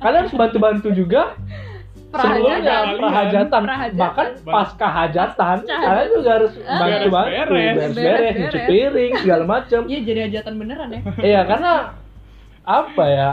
Kalian 0.00 0.20
harus 0.28 0.36
bantu-bantu 0.36 0.88
juga 0.92 1.36
sebelumnya 2.10 2.74
Prahajatan. 2.98 3.62
bahkan 3.94 4.26
pasca 4.42 4.86
hajatan 4.86 5.56
kalian 5.62 6.08
juga 6.10 6.30
harus 6.36 6.52
bantu-bantu 6.58 7.30
Beres-beres. 7.30 7.94
beres-beres 7.94 8.32
nyuci 8.32 8.40
Beres-beres. 8.50 8.66
piring 8.66 9.12
segala 9.18 9.44
macam 9.44 9.80
iya 9.86 10.00
jadi 10.00 10.20
hajatan 10.26 10.52
beneran 10.56 10.88
ya. 10.90 11.00
Iya 11.20 11.40
karena 11.46 11.72
apa 12.62 13.04
ya? 13.06 13.30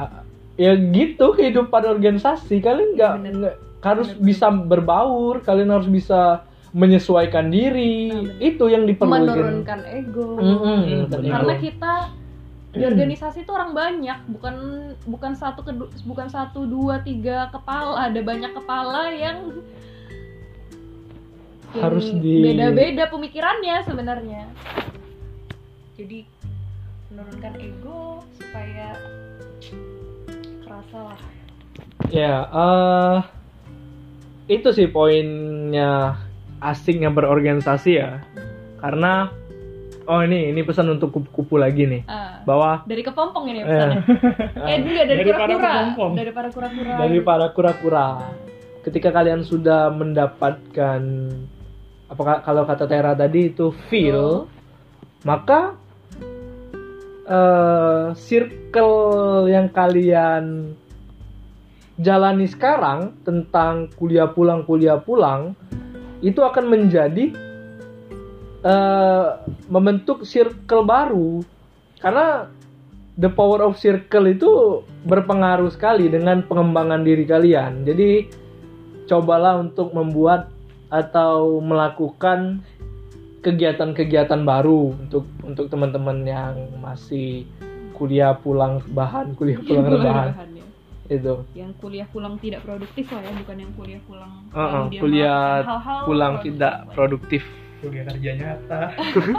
Ya 0.57 0.71
gitu 0.73 1.25
kehidupan 1.33 1.83
organisasi. 1.87 2.57
Kalian 2.59 2.89
nggak 2.93 3.13
harus 3.79 4.09
Bener. 4.11 4.25
bisa 4.25 4.47
berbaur 4.49 5.41
kalian 5.41 5.69
harus 5.69 5.85
bisa 5.85 6.41
menyesuaikan 6.69 7.47
diri. 7.47 8.09
Nah, 8.09 8.21
bener. 8.27 8.41
itu 8.43 8.63
yang 8.67 8.83
diperlukan. 8.83 9.25
Menurunkan 9.25 9.79
ego. 9.87 10.37
Mm-mm, 10.37 11.07
bener. 11.07 11.29
karena 11.31 11.53
kita 11.57 11.93
di 12.77 12.85
organisasi 12.85 13.43
itu 13.43 13.51
orang 13.51 13.73
banyak 13.73 14.19
bukan 14.29 14.55
bukan 15.09 15.33
satu 15.33 15.65
kedu- 15.65 15.91
bukan 16.05 16.29
satu 16.29 16.63
dua 16.63 17.01
tiga 17.01 17.49
kepala 17.49 18.07
ada 18.07 18.21
banyak 18.21 18.53
kepala 18.53 19.09
yang 19.11 19.57
Harus 21.77 22.09
di- 22.23 22.41
beda-beda 22.41 23.05
pemikirannya 23.11 23.85
sebenarnya. 23.85 24.49
Jadi 25.93 26.25
menurunkan 27.11 27.53
ego 27.59 28.23
supaya 28.33 28.97
kerasa 30.65 30.97
lah. 31.11 31.21
Ya 32.07 32.47
eh 32.47 33.17
itu 34.47 34.69
sih 34.71 34.87
poinnya 34.87 36.15
asing 36.63 37.03
yang 37.03 37.13
berorganisasi 37.13 37.99
ya. 37.99 38.23
Karena 38.79 39.29
oh 40.07 40.19
ini 40.21 40.49
ini 40.49 40.61
pesan 40.61 40.87
untuk 40.89 41.11
kupu-kupu 41.11 41.55
lagi 41.55 41.83
nih 41.83 42.01
Ah, 42.05 42.39
bahwa 42.41 42.81
dari 42.83 43.01
kepompong 43.01 43.45
ini 43.45 43.59
Eh. 43.59 43.65
pesannya. 43.65 43.99
Eh, 44.67 44.75
enggak 44.79 45.05
dari 45.05 45.19
Dari 45.19 45.29
para 45.29 45.39
kura-kura. 45.45 45.69
kepompong. 45.69 46.11
Dari 46.15 46.31
para 46.31 46.49
kura-kura. 46.49 46.93
dari 46.97 47.19
para 47.21 47.45
kura-kura 47.51 48.07
ketika 48.81 49.09
kalian 49.11 49.43
sudah 49.43 49.91
mendapatkan 49.91 51.01
apakah 52.07 52.39
kalau 52.39 52.63
kata 52.63 52.87
Tera 52.87 53.11
tadi 53.13 53.51
itu 53.51 53.69
feel 53.87 54.47
maka 55.21 55.75
eh, 57.27 58.05
circle 58.15 59.03
yang 59.45 59.67
kalian 59.69 60.71
jalani 61.97 62.45
sekarang 62.45 63.17
tentang 63.21 63.89
kuliah 63.93 64.29
pulang 64.29 64.63
kuliah 64.63 64.95
pulang 64.97 65.57
itu 66.19 66.39
akan 66.39 66.65
menjadi 66.65 67.33
eh, 68.65 69.27
membentuk 69.69 70.23
circle 70.25 70.85
baru 70.85 71.41
karena 72.01 72.49
the 73.17 73.29
power 73.29 73.65
of 73.65 73.77
circle 73.81 74.29
itu 74.29 74.81
berpengaruh 75.05 75.73
sekali 75.73 76.07
dengan 76.07 76.45
pengembangan 76.45 77.01
diri 77.01 77.25
kalian 77.25 77.81
jadi 77.85 78.29
cobalah 79.09 79.57
untuk 79.57 79.91
membuat 79.97 80.53
atau 80.87 81.59
melakukan 81.59 82.63
kegiatan-kegiatan 83.41 84.43
baru 84.43 84.93
untuk 84.95 85.25
untuk 85.43 85.67
teman-teman 85.71 86.23
yang 86.23 86.53
masih 86.79 87.47
kuliah 87.97 88.37
pulang 88.37 88.83
bahan 88.93 89.33
kuliah 89.35 89.59
pulang 89.63 89.87
rebahan 89.87 90.29
Rebahan, 90.35 90.49
ya. 90.53 90.65
itu 91.07 91.35
Yang 91.55 91.71
kuliah 91.79 92.07
pulang 92.11 92.35
tidak 92.37 92.61
produktif 92.67 93.05
lah 93.09 93.21
ya, 93.23 93.31
bukan 93.31 93.55
yang 93.63 93.71
kuliah 93.79 94.01
pulang. 94.03 94.31
Lalu 94.51 94.83
dia 94.91 94.99
kuliah 94.99 95.47
pulang 96.03 96.33
produktif 96.37 96.51
tidak 96.51 96.75
lah. 96.83 97.66
Kuliah 97.77 98.05
kerja 98.05 98.31
nyata. 98.33 98.81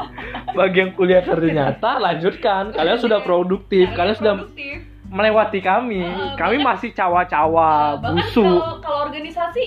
Bagi 0.58 0.78
yang 0.78 0.92
kuliah 0.94 1.22
kerja 1.22 1.50
nyata 1.50 1.90
lanjutkan. 1.98 2.70
Kalian 2.70 2.98
sudah 2.98 3.20
produktif 3.20 3.90
kalian 3.92 4.16
sudah 4.16 4.34
produktif. 4.38 4.76
melewati 5.08 5.60
kami. 5.60 6.04
Uh, 6.04 6.36
kami 6.36 6.56
bahkan- 6.58 6.68
masih 6.78 6.90
cawa-cawa 6.92 7.70
Uh, 7.96 8.00
bahkan 8.00 8.14
busuk. 8.22 8.44
kalau 8.44 8.72
kalau 8.78 8.98
organisasi 9.06 9.62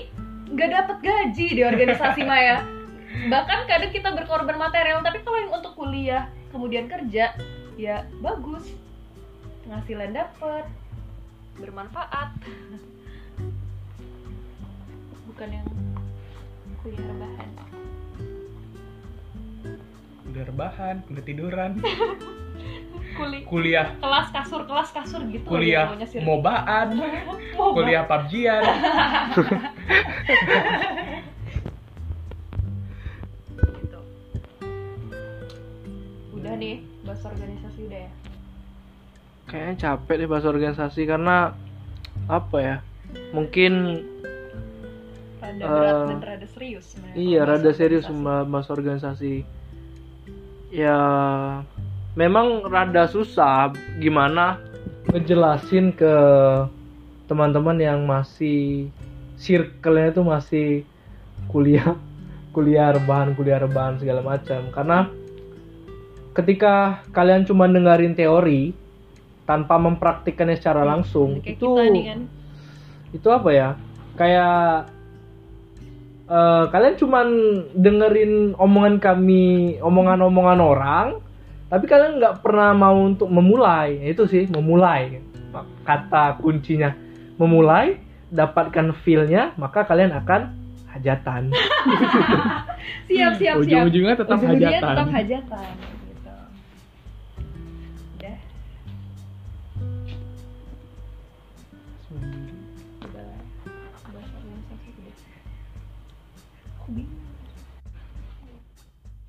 nggak 0.52 0.70
dapat 0.70 0.98
gaji 1.02 1.48
di 1.50 1.62
organisasi 1.62 2.22
Maya. 2.24 2.64
Bahkan 3.12 3.60
kadang 3.68 3.92
kita 3.92 4.10
berkorban 4.12 4.56
material 4.56 5.04
tapi 5.04 5.20
kalau 5.22 5.38
yang 5.38 5.52
untuk 5.52 5.74
kuliah 5.76 6.24
kemudian 6.50 6.88
kerja 6.88 7.36
ya 7.76 8.08
bagus. 8.20 8.72
Penghasilan 9.62 10.12
dapat 10.12 10.66
bermanfaat. 11.58 12.30
Bukan 15.28 15.48
yang 15.50 15.68
kuliah 16.82 17.04
rebahan 17.04 17.50
kuliah 20.32 20.48
rebahan 20.48 20.96
kuliah 21.04 21.26
tiduran. 21.28 21.72
Kuliah 23.12 23.44
kuliah 23.44 23.88
kelas 24.00 24.32
kasur 24.32 24.64
kelas 24.64 24.96
kasur 24.96 25.20
gitu 25.28 25.44
kuliah 25.44 25.92
sih. 26.08 26.24
mobaan. 26.24 26.96
Moba. 27.60 27.76
kuliah 27.76 28.04
PUBG-an 28.08 28.64
gitu. 33.76 34.00
Udah 36.40 36.54
nih 36.56 36.88
bahas 37.04 37.22
organisasi 37.28 37.80
udah 37.92 38.00
ya? 38.08 38.12
Kayaknya 39.52 39.76
capek 39.76 40.16
deh 40.16 40.28
bahas 40.32 40.48
organisasi 40.48 41.02
karena 41.04 41.52
apa 42.32 42.58
ya? 42.64 42.76
Mungkin 43.36 44.08
rada 45.44 45.66
berat 45.68 45.96
Eh, 46.00 46.08
dan 46.08 46.20
rada 46.24 46.48
serius 46.48 46.86
sebenarnya 46.96 47.16
iya 47.20 47.42
rada 47.44 47.72
serius 47.76 48.06
bahas 48.24 48.68
organisasi 48.72 49.44
ya 50.72 51.00
memang 52.16 52.66
rada 52.66 53.06
susah. 53.06 53.76
Gimana? 54.00 54.58
Ngejelasin 55.12 55.92
ke 55.94 56.16
teman-teman 57.28 57.78
yang 57.78 58.08
masih 58.08 58.88
circle-nya 59.36 60.16
itu 60.16 60.22
masih 60.24 60.68
kuliah 61.52 61.96
kuliah 62.52 62.92
rebahan 62.96 63.36
kuliah 63.36 63.60
rebahan 63.60 64.00
segala 64.00 64.24
macam. 64.24 64.72
Karena 64.72 65.08
ketika 66.32 67.04
kalian 67.12 67.44
cuma 67.44 67.68
dengerin 67.68 68.16
teori 68.16 68.72
tanpa 69.44 69.76
mempraktikkannya 69.76 70.56
secara 70.56 70.88
langsung 70.88 71.44
Kayak 71.44 71.60
itu 71.60 71.68
kita 71.68 71.92
nih 71.92 72.04
kan. 72.08 72.20
itu 73.12 73.28
apa 73.28 73.50
ya? 73.52 73.70
Kayak 74.16 74.92
eh, 76.32 76.64
kalian 76.72 76.96
cuman 76.96 77.28
dengerin 77.76 78.56
omongan 78.56 79.04
kami 79.04 79.76
omongan-omongan 79.84 80.60
orang 80.64 81.08
tapi 81.72 81.88
kalian 81.88 82.20
nggak 82.20 82.44
pernah 82.44 82.76
mau 82.76 83.00
untuk 83.00 83.32
memulai. 83.32 83.96
Itu 84.04 84.28
sih 84.28 84.44
memulai. 84.52 85.24
Kata 85.88 86.36
kuncinya 86.40 86.92
memulai 87.40 87.96
dapatkan 88.28 88.92
feelnya 89.04 89.56
maka 89.56 89.88
kalian 89.88 90.12
akan 90.12 90.52
hajatan. 90.92 91.52
Siap 93.08 93.40
siap 93.40 93.56
siap. 93.64 93.88
Ujung-ujungnya 93.88 94.16
tetap 94.20 94.40
hajatan. 94.42 94.84
tetap 94.84 95.08
hajatan 95.14 96.01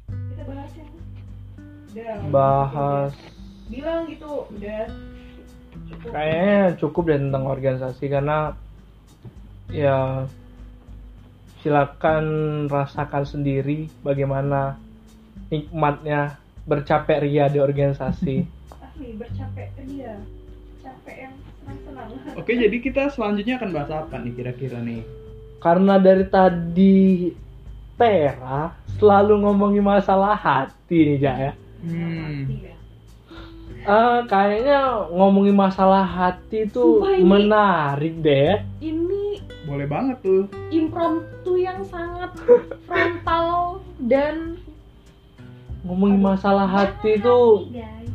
kita 0.08 0.42
bahas 0.46 0.72
yang 0.76 0.90
Udah. 1.92 2.14
bahas 2.32 3.12
Bilang 3.72 4.04
gitu, 4.10 4.48
udah. 4.52 4.84
Cukup. 5.72 6.08
kayaknya 6.12 6.60
cukup 6.76 7.02
deh 7.08 7.20
tentang 7.20 7.44
organisasi 7.48 8.04
karena 8.12 8.38
ya 9.72 10.28
silakan 11.64 12.24
rasakan 12.68 13.24
sendiri 13.24 13.88
bagaimana 14.04 14.76
nikmatnya 15.48 16.36
bercapek 16.68 17.24
ria 17.24 17.48
di 17.48 17.60
organisasi 17.60 18.44
Asli 18.82 19.08
bercapek 19.16 19.68
dia. 19.88 20.20
Capek 20.84 21.16
yang 21.28 21.34
senang-senang. 21.62 22.34
oke 22.36 22.52
jadi 22.52 22.76
kita 22.82 23.02
selanjutnya 23.14 23.54
akan 23.56 23.70
bahas 23.72 23.90
apa 23.94 24.14
nih 24.20 24.32
kira-kira 24.36 24.78
nih 24.82 25.02
karena 25.62 25.94
dari 26.02 26.26
tadi 26.26 27.30
Tera 27.96 28.72
selalu 28.96 29.42
ngomongin 29.42 29.84
masalah 29.84 30.34
hati 30.34 31.14
nih 31.14 31.18
Ja 31.18 31.32
ya. 31.38 31.52
Hmm. 31.82 32.46
Eh, 33.82 34.18
kayaknya 34.30 35.10
ngomongin 35.10 35.58
masalah 35.58 36.06
hati 36.06 36.70
itu 36.70 37.02
Sumpah 37.02 37.18
ini- 37.18 37.26
menarik 37.26 38.14
deh. 38.22 38.62
Ini 38.78 39.42
boleh 39.66 39.86
banget 39.86 40.16
tuh. 40.22 40.46
impromptu 40.70 41.58
yang 41.58 41.82
sangat 41.82 42.30
frontal 42.86 43.82
dan 43.98 44.58
ngomongin 45.82 46.22
masalah 46.22 46.66
hati 46.66 47.18
itu 47.18 47.38
guys. 47.74 48.10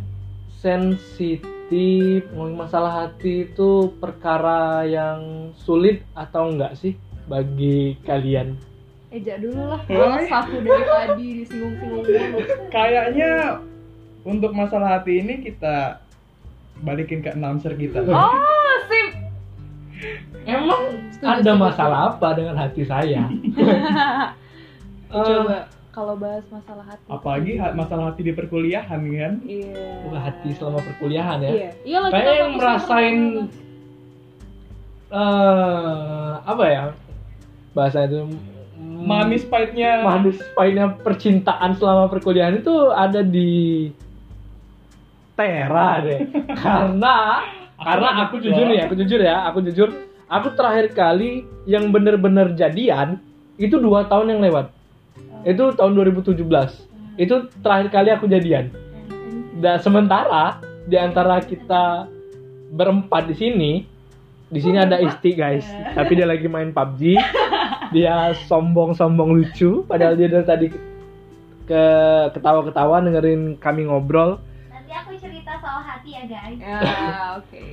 sensitif. 0.56 2.24
Ngomongin 2.32 2.58
masalah 2.58 3.04
hati 3.04 3.44
itu 3.44 3.92
perkara 4.00 4.88
yang 4.88 5.52
sulit 5.60 6.00
atau 6.16 6.48
enggak 6.48 6.80
sih 6.80 6.96
bagi 7.28 8.00
kalian 8.08 8.56
Eja 9.18 9.34
dulu 9.36 9.62
lah, 9.66 9.82
Hai. 9.84 10.28
satu 10.28 10.56
dari 10.60 10.84
tadi 10.84 11.28
disinggung-singgung 11.40 12.06
mulu. 12.06 12.40
kayaknya 12.70 13.32
untuk 14.22 14.52
masalah 14.52 14.88
hati 14.96 15.20
ini 15.20 15.42
kita 15.42 15.98
balikin 16.80 17.20
ke 17.20 17.32
announcer 17.32 17.74
kita 17.74 18.06
Oh, 18.06 18.30
sip. 18.86 19.10
emang 20.44 20.82
Setuju, 21.10 21.34
ada 21.34 21.52
masalah 21.56 22.00
apa 22.12 22.28
dengan 22.34 22.56
hati 22.56 22.84
saya 22.84 23.26
Eh, 25.08 25.24
Coba 25.24 25.66
kalau 25.90 26.14
bahas 26.14 26.44
masalah 26.48 26.84
hati. 26.86 27.08
apalagi 27.08 27.52
ha- 27.56 27.72
masalah 27.72 28.12
hati 28.12 28.22
di 28.22 28.34
perkuliahan 28.34 29.02
kan 29.02 29.34
Iya. 29.42 30.04
bukan 30.04 30.20
hati 30.22 30.50
selama 30.54 30.84
perkuliahan 30.84 31.40
ya 31.40 31.50
Iya. 31.50 31.70
Iya 31.82 31.98
lah, 31.98 32.10
Kayaknya 32.12 32.22
kita 32.22 32.32
yang 32.36 32.52
fokus 32.52 32.60
merasain 32.60 33.18
eh 35.10 36.32
apa 36.44 36.64
ya 36.68 36.84
bahasa 37.72 38.04
itu 38.04 38.28
manis 39.08 39.44
pahitnya. 39.48 40.04
Manis 40.04 40.38
pahitnya 40.52 40.92
percintaan 41.00 41.80
selama 41.80 42.12
perkuliahan 42.12 42.60
itu 42.60 42.92
ada 42.92 43.24
di 43.24 43.88
Tera 45.38 46.04
deh. 46.04 46.20
Karena 46.58 47.16
karena 47.88 48.10
aku 48.26 48.42
jujur 48.42 48.68
ya 48.74 48.90
aku 48.90 48.96
jujur 49.00 49.20
ya 49.24 49.48
aku 49.48 49.60
jujur. 49.64 49.90
Aku 50.28 50.52
terakhir 50.60 50.92
kali 50.92 51.48
yang 51.64 51.88
bener-bener 51.96 52.52
jadian 52.52 53.24
itu 53.56 53.80
dua 53.80 54.12
tahun 54.12 54.36
yang 54.36 54.42
lewat. 54.44 54.76
Itu 55.48 55.72
tahun 55.72 55.96
2017 55.96 56.36
itu 57.16 57.36
terakhir 57.64 57.88
kali 57.96 58.10
aku 58.12 58.28
jadian. 58.28 58.68
Dan 59.58 59.80
sementara 59.80 60.60
di 60.84 61.00
antara 61.00 61.40
kita 61.40 62.12
berempat 62.76 63.32
di 63.32 63.36
sini 63.40 63.72
di 64.48 64.60
sini 64.64 64.78
ada 64.80 65.00
Isti 65.00 65.32
guys. 65.36 65.64
Tapi 65.96 66.12
dia 66.20 66.28
lagi 66.28 66.48
main 66.48 66.76
PUBG 66.76 67.16
dia 67.94 68.36
sombong-sombong 68.48 69.30
lucu 69.34 69.84
padahal 69.86 70.16
dia 70.16 70.28
dari 70.32 70.46
tadi 70.46 70.68
ke 71.68 71.84
ketawa-ketawa 72.32 73.04
dengerin 73.04 73.60
kami 73.60 73.92
ngobrol. 73.92 74.40
Nanti 74.72 74.92
aku 74.96 75.20
cerita 75.20 75.60
soal 75.60 75.84
hati 75.84 76.10
ya 76.16 76.24
guys. 76.26 76.60
Ya, 76.64 76.80
oke. 77.44 77.64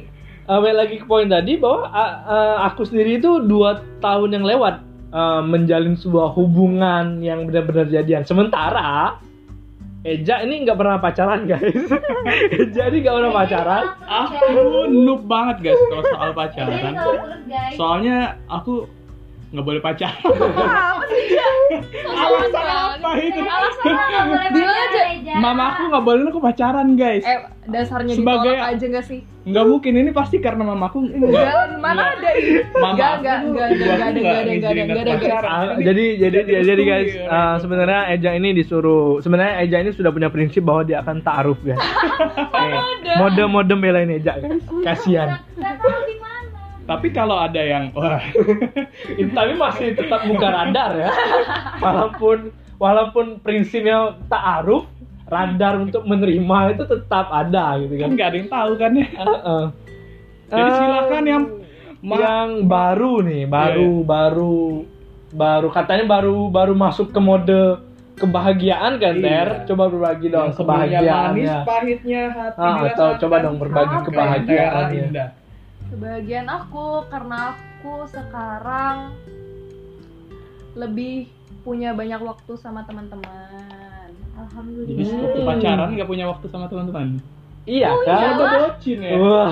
Eh, 0.44 0.58
balik 0.60 0.76
lagi 0.76 0.96
ke 1.00 1.06
poin 1.08 1.30
tadi 1.30 1.56
bahwa 1.56 1.88
a- 1.88 2.18
eh, 2.26 2.56
aku 2.68 2.84
sendiri 2.84 3.22
itu 3.22 3.40
dua 3.46 3.80
tahun 4.02 4.34
yang 4.34 4.44
lewat 4.44 4.74
eh, 5.14 5.42
menjalin 5.46 5.94
sebuah 5.94 6.34
hubungan 6.34 7.22
yang 7.22 7.46
benar-benar 7.46 7.86
jadian. 7.86 8.26
Sementara 8.26 9.22
Eja 10.04 10.44
ini 10.44 10.68
nggak 10.68 10.76
pernah 10.76 11.00
pacaran 11.00 11.48
guys. 11.48 11.64
Eja 12.60 12.92
ini 12.92 13.00
nggak 13.00 13.16
pernah 13.16 13.32
pacaran. 13.32 13.84
Aku 14.04 14.36
noob 14.92 15.24
banget 15.24 15.64
guys 15.64 15.80
kalau 15.88 16.04
soal 16.12 16.30
pacaran. 16.36 16.92
Soalnya 17.72 18.36
aku 18.52 18.84
nggak 19.54 19.64
boleh 19.64 19.80
pacaran. 19.80 20.18
Apa 20.18 21.04
sih, 21.06 21.24
Ja? 21.30 21.48
Alasan 22.04 22.66
apa 22.66 23.08
itu? 23.16 23.40
alasan 23.40 23.84
nggak 23.86 24.24
boleh 24.26 24.50
pacaran. 24.50 24.82
Mama 25.34 25.62
aku 25.68 25.82
nggak 25.88 26.04
boleh 26.04 26.22
aku 26.26 26.40
pacaran 26.40 26.88
guys. 26.94 27.22
Eh, 27.22 27.38
dasarnya 27.66 28.14
Sebagai- 28.14 28.54
ditolak 28.54 28.72
aja 28.74 28.86
gak 28.90 29.04
sih? 29.04 29.20
Nggak 29.44 29.64
mungkin 29.66 29.92
ini 29.94 30.10
pasti 30.10 30.36
karena 30.38 30.64
mamaku 30.64 31.04
Enggak, 31.04 31.76
mana 31.76 32.16
ada 32.16 32.28
ini? 32.32 32.64
Mama 32.72 32.94
Enggak, 32.94 33.08
aku 33.08 33.20
enggak, 33.20 33.36
tuh 33.36 33.44
enggak, 33.44 33.68
enggak, 33.68 33.92
enggak 33.92 34.08
ada, 34.08 34.18
enggak 34.18 34.72
enggak 34.72 35.78
jadi 35.84 36.04
jadi 36.16 36.38
jadi, 36.48 36.64
jadi 36.64 36.82
guys 36.82 37.10
Iya. 37.12 37.28
ah, 37.28 37.54
sebenarnya 37.58 38.00
Eja 38.10 38.30
ini 38.32 38.48
disuruh 38.52 39.20
sebenarnya 39.20 39.54
Eja 39.60 39.76
ini 39.78 39.90
sudah 39.92 40.10
punya 40.10 40.28
prinsip 40.28 40.64
bahwa 40.64 40.82
dia 40.82 40.98
akan 41.00 41.20
taaruf 41.20 41.58
guys. 41.60 41.76
Eh, 42.54 43.20
Mode-mode 43.20 43.74
belain 43.76 44.08
Eja 44.08 44.32
guys. 44.34 44.64
Kasihan. 44.80 45.36
Nggak 45.54 45.74
tahu 45.76 46.00
di 46.06 46.16
mana. 46.16 46.33
Tapi 46.84 47.08
kalau 47.10 47.36
ada 47.38 47.58
yang 47.58 47.88
wah 47.90 48.20
tapi 49.36 49.52
masih 49.54 49.92
tetap 49.92 50.20
buka 50.24 50.46
radar 50.46 50.90
ya. 50.94 51.10
Walaupun 51.84 52.38
walaupun 52.76 53.26
prinsipnya 53.40 54.20
taaruf, 54.26 54.84
radar 55.24 55.80
untuk 55.80 56.04
menerima 56.04 56.58
itu 56.70 56.84
tetap 56.84 57.28
ada 57.28 57.78
gitu 57.78 57.94
kan 57.94 58.02
kan. 58.02 58.08
nggak 58.12 58.28
ada 58.28 58.36
yang 58.36 58.50
tahu 58.50 58.72
kan 58.76 58.90
ya. 58.92 59.06
Heeh. 59.08 59.64
Jadi 60.44 60.60
Eh, 60.62 60.76
silakan 60.76 61.24
yang 61.24 61.44
ma- 62.00 62.20
yang 62.20 62.48
baru 62.66 63.12
nih, 63.22 63.42
baru 63.46 63.90
Iya, 63.94 64.04
baru 64.04 64.58
baru 65.32 65.68
katanya 65.68 66.04
baru 66.06 66.36
baru 66.48 66.72
masuk 66.74 67.10
ke 67.10 67.18
mode 67.18 67.62
kebahagiaan 68.14 68.92
kan 68.98 69.14
Iya. 69.16 69.24
Ter? 69.24 69.48
Coba 69.66 69.88
berbagi 69.88 70.28
dong 70.28 70.52
sebelumnya 70.52 71.00
manis 71.00 71.00
kebahagiaannya. 71.00 71.56
pahitnya 71.64 72.22
hati 72.30 72.60
Ah, 72.60 72.76
atau 72.86 73.08
coba 73.18 73.36
dong 73.40 73.56
berbagi 73.56 73.96
kebahagiaannya. 74.04 75.26
Kebahagiaan 75.94 76.50
aku 76.50 77.06
karena 77.06 77.54
aku 77.54 78.02
sekarang 78.10 79.14
lebih 80.74 81.30
punya 81.62 81.94
banyak 81.94 82.18
waktu 82.18 82.58
sama 82.58 82.82
teman-teman. 82.82 84.10
Alhamdulillah. 84.34 84.90
Jadi 84.90 85.22
waktu 85.22 85.40
pacaran 85.46 85.88
nggak 85.94 86.08
punya 86.10 86.26
waktu 86.26 86.46
sama 86.50 86.66
teman-teman. 86.66 87.22
Iya 87.64 87.94
Oh, 87.94 88.02
kan? 88.02 88.18
iya. 88.18 88.28
Udah 88.34 88.48
bocin 88.60 88.98
ya. 89.00 89.12
Wah. 89.16 89.50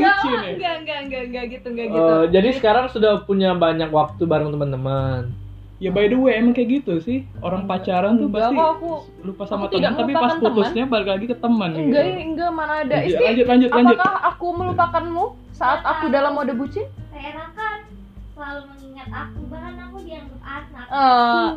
Ya? 0.00 0.12
enggak, 0.48 0.74
enggak, 0.80 0.98
enggak, 1.04 1.22
enggak 1.28 1.44
gitu, 1.52 1.66
enggak 1.68 1.86
gitu. 1.92 2.08
Eh, 2.10 2.24
jadi 2.32 2.48
sekarang 2.56 2.84
sudah 2.88 3.12
punya 3.22 3.52
banyak 3.52 3.92
waktu 3.92 4.22
bareng 4.24 4.48
teman-teman. 4.48 5.28
Ya 5.76 5.90
by 5.90 6.06
the 6.06 6.14
way 6.14 6.38
emang 6.38 6.56
kayak 6.56 6.80
gitu 6.80 7.04
sih. 7.04 7.28
Orang 7.38 7.68
pacaran 7.68 8.16
tuh 8.16 8.32
Enggak 8.32 8.48
pasti 8.48 8.56
kok 8.56 8.68
aku 8.72 8.90
lupa 9.20 9.44
sama 9.44 9.68
teman 9.68 9.92
tapi 9.92 9.92
pas 9.92 10.00
melupakan 10.00 10.30
teman. 10.32 10.44
putusnya 10.48 10.84
balik 10.88 11.08
lagi 11.10 11.26
ke 11.26 11.36
teman 11.36 11.68
enggak, 11.68 12.02
gitu. 12.06 12.22
enggak 12.24 12.50
mana 12.50 12.72
ada. 12.80 12.94
Lanjut, 12.96 13.10
Isti, 13.12 13.22
lanjut, 13.22 13.46
lanjut, 13.46 13.70
lanjut. 13.70 13.98
apakah 14.00 14.16
aku 14.24 14.46
melupakanmu 14.56 15.24
saat 15.62 15.80
aku 15.86 16.10
dalam 16.10 16.34
mode 16.34 16.58
bucin? 16.58 16.90
Tera 17.14 17.46
kan 17.54 17.86
selalu 18.34 18.66
mengingat 18.74 19.08
aku, 19.14 19.40
bahkan 19.46 19.78
aku 19.78 19.96
dianggap 20.02 20.42
anak. 20.42 20.86
Eh, 20.90 21.48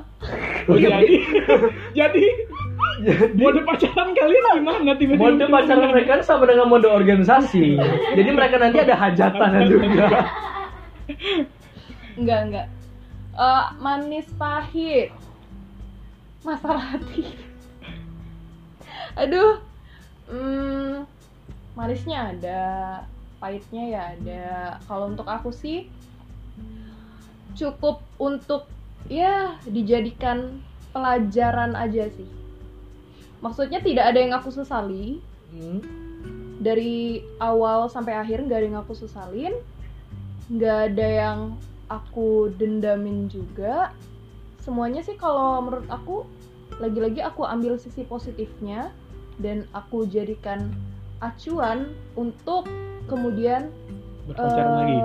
Oh, 0.66 0.78
jadi 0.82 1.18
jadi 1.98 2.26
mode 3.38 3.62
pacaran 3.66 4.14
kalian 4.18 4.62
gimana 4.62 4.94
tiba-tiba? 4.98 5.18
Mode 5.18 5.46
pacaran 5.50 5.90
mereka 5.94 6.22
sama 6.22 6.46
dengan 6.50 6.70
mode 6.70 6.90
organisasi. 6.90 7.78
Jadi 8.18 8.30
mereka 8.30 8.62
nanti 8.62 8.78
ada 8.82 8.94
hajatan 8.98 9.50
juga. 9.70 10.10
enggak, 12.18 12.40
enggak. 12.50 12.68
Eh, 13.36 13.66
manis 13.82 14.30
pahit. 14.38 15.10
Masalah 16.46 16.98
hati. 16.98 17.26
Aduh. 19.18 19.62
Hmm, 20.26 21.06
manisnya 21.78 22.34
ada, 22.34 22.62
pahitnya 23.46 23.84
ya 23.94 24.02
ada. 24.18 24.46
Kalau 24.90 25.14
untuk 25.14 25.30
aku 25.30 25.54
sih 25.54 25.86
cukup 27.54 28.02
untuk 28.18 28.66
ya 29.06 29.62
dijadikan 29.70 30.66
pelajaran 30.90 31.78
aja 31.78 32.10
sih. 32.10 32.26
Maksudnya 33.46 33.86
tidak 33.86 34.10
ada 34.10 34.18
yang 34.18 34.34
aku 34.34 34.50
sesali 34.50 35.22
Hmm. 35.56 35.80
dari 36.60 37.24
awal 37.40 37.88
sampai 37.88 38.18
akhir 38.18 38.44
nggak 38.44 38.58
ada 38.60 38.68
yang 38.68 38.80
aku 38.82 38.94
sesalin, 38.98 39.54
nggak 40.52 40.80
ada 40.92 41.08
yang 41.08 41.40
aku 41.88 42.50
dendamin 42.58 43.30
juga. 43.30 43.94
Semuanya 44.60 45.06
sih 45.06 45.14
kalau 45.16 45.62
menurut 45.62 45.88
aku 45.88 46.26
lagi-lagi 46.82 47.22
aku 47.22 47.46
ambil 47.46 47.78
sisi 47.78 48.04
positifnya 48.04 48.92
dan 49.40 49.70
aku 49.72 50.10
jadikan 50.10 50.74
acuan 51.20 51.78
untuk 52.14 52.68
kemudian 53.06 53.70
Berpacaran 54.26 54.74
lagi. 54.74 54.98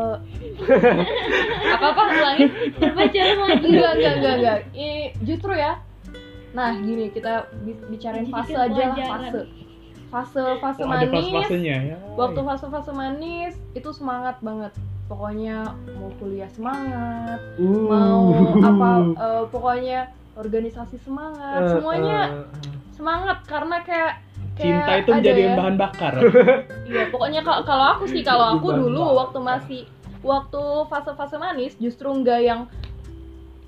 apa 1.77 1.87
apa 1.87 2.03
ulangi. 2.09 2.45
Berpacaran 2.73 3.37
lagi. 3.39 3.65
enggak 3.69 3.93
enggak 3.93 4.13
enggak 4.17 4.35
enggak 4.35 4.59
ini 4.73 4.97
justru 5.21 5.53
ya. 5.53 5.77
Nah 6.51 6.73
gini 6.75 7.13
kita 7.13 7.45
bi- 7.61 7.85
bicarain 7.87 8.25
fase 8.27 8.57
aja 8.57 8.81
lah 8.81 8.97
fase. 9.21 9.41
Fase 10.09 10.43
fase 10.59 10.81
Oh, 10.83 10.89
manis. 10.89 11.13
fase-fasenya 11.13 11.77
ya. 11.87 11.97
waktu 12.17 12.41
fase-fase 12.41 12.91
manis 12.91 13.55
itu 13.77 13.91
semangat 13.93 14.41
banget. 14.41 14.73
Pokoknya 15.05 15.69
mau 15.95 16.11
kuliah 16.17 16.49
semangat 16.49 17.39
Uh. 17.55 17.87
mau 17.87 18.25
apa 18.57 18.89
eh, 19.29 19.45
pokoknya 19.47 19.99
organisasi 20.33 20.97
semangat. 20.97 21.61
Eh, 21.61 21.71
semuanya 21.77 22.19
eh, 22.25 22.45
semangat 22.97 23.45
karena 23.45 23.85
kayak 23.85 24.13
Cinta 24.61 24.93
itu 25.01 25.11
menjadi 25.17 25.43
ya. 25.43 25.55
bahan 25.57 25.75
bakar. 25.81 26.15
iya 26.91 27.03
pokoknya 27.09 27.41
kalau 27.41 27.63
kalau 27.65 27.85
aku 27.97 28.05
sih 28.11 28.21
kalau 28.21 28.61
aku 28.61 28.69
dulu 28.77 29.03
waktu 29.17 29.39
masih 29.41 29.83
waktu 30.21 30.63
fase-fase 30.93 31.41
manis 31.41 31.73
justru 31.81 32.13
nggak 32.13 32.41
yang 32.45 32.61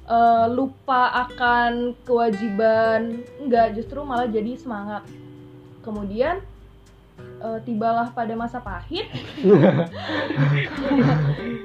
eh, 0.05 0.47
lupa 0.53 1.27
akan 1.29 1.97
kewajiban 2.05 3.25
nggak 3.41 3.81
justru 3.81 4.05
malah 4.05 4.29
jadi 4.29 4.53
semangat 4.61 5.07
kemudian 5.81 6.45
eh, 7.41 7.59
tibalah 7.65 8.13
pada 8.13 8.37
masa 8.37 8.61
pahit 8.61 9.09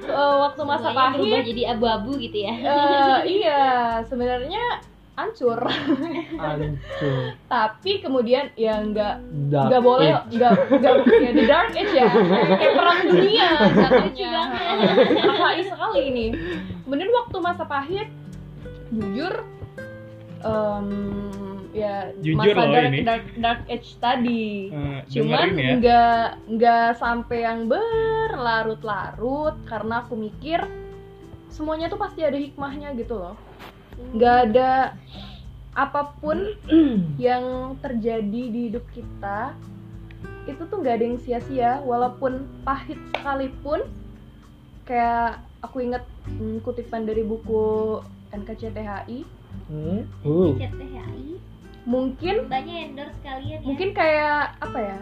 Eh, 0.08 0.34
waktu 0.40 0.62
masa 0.64 0.88
Semuanya 0.90 1.14
pahit 1.14 1.44
jadi 1.52 1.62
abu-abu 1.76 2.16
gitu 2.16 2.38
ya. 2.42 2.54
eh, 2.56 3.18
iya 3.38 3.62
sebenarnya 4.08 4.80
hancur. 5.18 5.58
Hancur. 6.38 7.34
tapi 7.50 7.98
kemudian 7.98 8.54
ya 8.54 8.78
nggak 8.78 9.18
nggak 9.50 9.82
boleh 9.82 10.14
nggak 10.30 10.52
nggak 10.78 10.94
ya 11.18 11.30
the 11.34 11.44
dark 11.50 11.74
age 11.74 11.90
ya. 11.90 12.06
Kayak 12.54 12.72
perang 12.78 13.00
dunia 13.02 13.48
jatuhnya 13.82 14.32
KHI 15.18 15.62
sekali 15.66 16.00
ini. 16.14 16.26
Kemudian 16.86 17.10
waktu 17.10 17.36
masa 17.42 17.66
pahit 17.66 18.08
jujur 18.94 19.42
em, 20.40 20.86
ya 21.74 22.14
Jujur 22.22 22.54
masa 22.54 22.70
dark, 22.70 22.86
ini. 22.94 22.98
dark 23.02 23.24
dark 23.42 23.60
age 23.66 23.90
tadi. 23.98 24.70
Eh, 24.70 25.00
cuman 25.10 25.48
ya. 25.58 25.70
nggak 25.82 26.24
nggak 26.54 26.88
sampai 26.96 27.42
yang 27.42 27.66
berlarut-larut 27.66 29.58
karena 29.66 30.06
aku 30.06 30.14
mikir 30.14 30.62
semuanya 31.50 31.90
tuh 31.90 31.98
pasti 31.98 32.22
ada 32.22 32.38
hikmahnya 32.38 32.94
gitu 32.94 33.18
loh 33.18 33.34
nggak 34.14 34.36
ada 34.50 34.94
apa 35.72 36.10
pun 36.18 36.38
yang 37.20 37.76
terjadi 37.78 38.42
di 38.48 38.60
hidup 38.68 38.84
kita 38.90 39.54
itu 40.48 40.62
tuh 40.64 40.76
nggak 40.80 40.94
ada 40.96 41.04
yang 41.04 41.20
sia-sia 41.20 41.78
walaupun 41.82 42.48
pahit 42.64 42.96
sekalipun 43.12 43.84
kayak 44.82 45.38
aku 45.60 45.84
inget 45.84 46.02
hmm, 46.26 46.58
kutipan 46.62 47.04
dari 47.04 47.22
buku 47.22 48.00
NKCTHI 48.30 49.36
Hmm. 49.68 50.04
Uh. 50.22 50.52
CTHI 50.54 51.40
mungkin 51.84 52.48
banyak 52.48 52.92
endorse 52.92 53.16
kalian 53.20 53.60
ya. 53.60 53.64
mungkin 53.64 53.90
kayak 53.92 54.56
apa 54.60 54.78
ya 54.78 54.98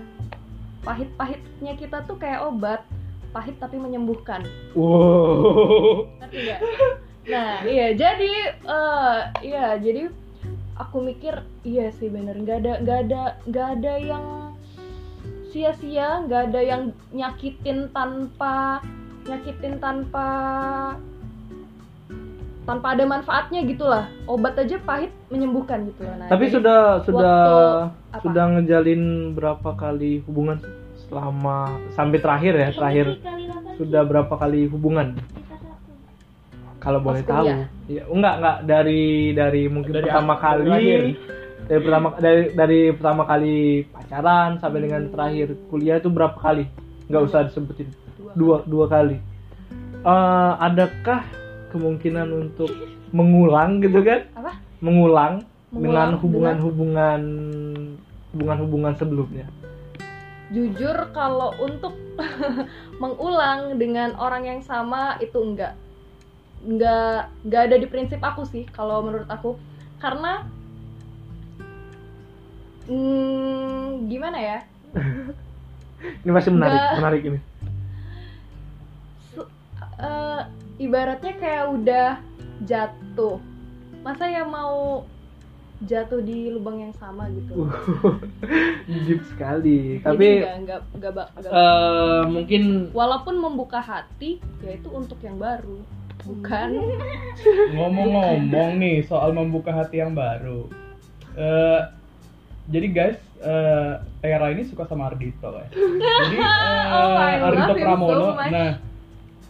pahit-pahitnya 0.82 1.72
kita 1.74 2.06
tuh 2.06 2.14
kayak 2.14 2.46
obat 2.46 2.82
pahit 3.30 3.58
tapi 3.58 3.74
menyembuhkan 3.74 4.46
Wow. 4.72 6.06
ngerti 6.22 6.38
nggak 6.46 6.60
nah 7.26 7.62
iya. 7.66 7.90
jadi 7.92 8.32
eh 8.62 9.18
iya 9.42 9.66
jadi 9.82 10.10
aku 10.78 11.02
mikir 11.02 11.42
iya 11.66 11.90
sih 11.90 12.06
bener 12.12 12.38
nggak 12.38 12.58
ada 12.62 12.72
nggak 12.84 12.98
ada 13.08 13.22
nggak 13.48 13.68
ada 13.80 13.94
yang 13.98 14.24
sia-sia 15.50 16.22
nggak 16.28 16.52
ada 16.52 16.60
yang 16.60 16.82
nyakitin 17.10 17.88
tanpa 17.90 18.84
nyakitin 19.26 19.80
tanpa 19.82 20.28
tanpa 22.66 22.86
ada 22.98 23.04
manfaatnya 23.06 23.62
gitulah 23.62 24.10
obat 24.26 24.58
aja 24.58 24.76
pahit 24.82 25.14
menyembuhkan 25.30 25.86
gitu 25.86 26.02
nah, 26.02 26.26
Tapi 26.26 26.50
sudah 26.50 27.00
sudah 27.06 27.38
apa? 28.10 28.22
sudah 28.26 28.44
ngejalin 28.58 29.32
berapa 29.38 29.70
kali 29.78 30.20
hubungan 30.26 30.58
selama 31.06 31.78
sampai 31.94 32.18
terakhir 32.18 32.54
ya 32.58 32.68
terakhir 32.74 33.06
sudah 33.78 34.02
berapa 34.02 34.34
kali 34.34 34.66
hubungan 34.66 35.14
kalau 36.86 37.02
boleh 37.02 37.26
Pas 37.26 37.30
tahu. 37.34 37.46
Kuliah. 37.50 37.66
ya 37.90 38.02
enggak 38.06 38.34
enggak. 38.38 38.56
Dari 38.62 39.04
dari 39.34 39.62
mungkin 39.66 39.90
Dari 39.90 40.06
pertama 40.06 40.34
kali 40.38 40.62
dari 40.62 40.70
lahir. 40.70 41.00
dari 41.66 41.80
pertama 41.82 42.08
dari 42.22 42.42
dari 42.54 42.80
pertama 42.94 43.22
kali 43.26 43.56
pacaran 43.90 44.50
sampai 44.62 44.80
dengan 44.86 45.02
terakhir 45.10 45.46
kuliah 45.66 45.98
itu 45.98 46.06
berapa 46.06 46.38
kali? 46.38 46.64
Nggak 47.10 47.22
usah 47.26 47.50
disebutin. 47.50 47.90
Dua 48.38 48.62
dua 48.70 48.86
kali. 48.86 49.18
Eh, 50.06 50.52
adakah 50.62 51.26
kemungkinan 51.74 52.30
untuk 52.30 52.70
mengulang 53.10 53.82
gitu 53.82 53.98
kan? 54.06 54.22
Apa? 54.38 54.54
Mengulang, 54.78 55.42
dengan 55.74 55.74
Mengulang 55.74 56.10
hubungan-hubungan 56.22 57.20
hubungan-hubungan 58.30 58.92
sebelumnya? 58.94 59.46
Jujur 60.54 60.94
kalau 61.10 61.50
untuk 61.58 61.98
mengulang 63.02 63.74
dengan 63.82 64.14
orang 64.14 64.46
yang 64.46 64.60
sama 64.62 65.18
itu 65.18 65.34
enggak 65.42 65.74
enggak 66.66 67.30
enggak 67.46 67.62
ada 67.70 67.76
di 67.78 67.86
prinsip 67.86 68.18
aku 68.20 68.42
sih 68.44 68.66
kalau 68.68 69.06
menurut 69.06 69.30
aku. 69.30 69.54
Karena 69.96 70.44
hmm, 72.84 74.10
gimana 74.10 74.38
ya? 74.38 74.58
Ini 76.22 76.30
masih 76.30 76.50
menarik 76.52 76.76
Nggak. 76.76 76.96
menarik 77.00 77.22
ini. 77.24 77.40
Eh, 79.96 80.40
ibaratnya 80.76 81.32
kayak 81.40 81.66
udah 81.72 82.08
jatuh. 82.68 83.40
Masa 84.04 84.28
ya 84.28 84.44
mau 84.44 85.02
jatuh 85.82 86.20
di 86.20 86.52
lubang 86.52 86.80
yang 86.80 86.94
sama 86.96 87.28
gitu? 87.32 87.68
Deep 89.08 89.24
sekali. 89.32 90.00
Jadi 90.00 90.04
tapi 90.04 90.26
enggak, 90.44 90.80
ba- 91.16 91.30
enggak- 91.32 91.52
eh, 91.52 92.22
mungkin 92.28 92.62
walaupun 92.92 93.34
membuka 93.40 93.80
hati 93.80 94.40
ya 94.60 94.76
itu 94.76 94.88
untuk 94.92 95.20
yang 95.24 95.36
baru 95.40 95.80
bukan 96.26 96.70
Ngomong-ngomong 97.76 98.80
nih 98.82 99.06
soal 99.06 99.30
membuka 99.30 99.70
hati 99.70 100.02
yang 100.02 100.12
baru. 100.16 100.66
Eh, 101.36 101.80
jadi 102.66 102.86
guys, 102.90 103.18
eh, 103.38 103.92
Tera 104.24 104.50
ini 104.50 104.66
suka 104.66 104.88
sama 104.88 105.12
Ardito 105.12 105.52
ya. 105.54 105.66
Jadi 105.70 106.36
eh, 106.42 106.84
Oh, 106.90 107.46
Ardito 107.46 107.74
Pramono. 107.78 108.34
so 108.34 108.40
nah, 108.50 108.80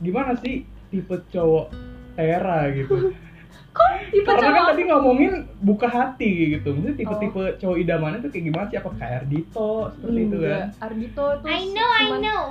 gimana 0.03 0.37
sih 0.37 0.67
tipe 0.93 1.17
cowok 1.33 1.73
Tera 2.19 2.69
gitu? 2.75 3.15
tipe 4.13 4.27
Karena 4.27 4.41
kan 4.41 4.53
cowok 4.53 4.69
tadi 4.75 4.83
ngomongin 4.91 5.33
buka 5.63 5.89
hati 5.89 6.59
gitu. 6.59 6.75
Maksudnya 6.75 6.97
tipe-tipe 6.99 7.43
cowok 7.63 7.77
idamannya 7.81 8.19
tuh 8.21 8.31
kayak 8.35 8.45
gimana 8.53 8.67
sih? 8.69 8.79
Apa 8.83 8.91
kayak 8.99 9.15
Ardito 9.25 9.71
seperti 9.97 10.21
itu 10.27 10.37
kan? 10.43 10.67
Ardito 10.83 11.25
itu 11.39 11.47
I 11.47 11.61
know 11.73 11.89
I 11.89 12.05
know 12.21 12.43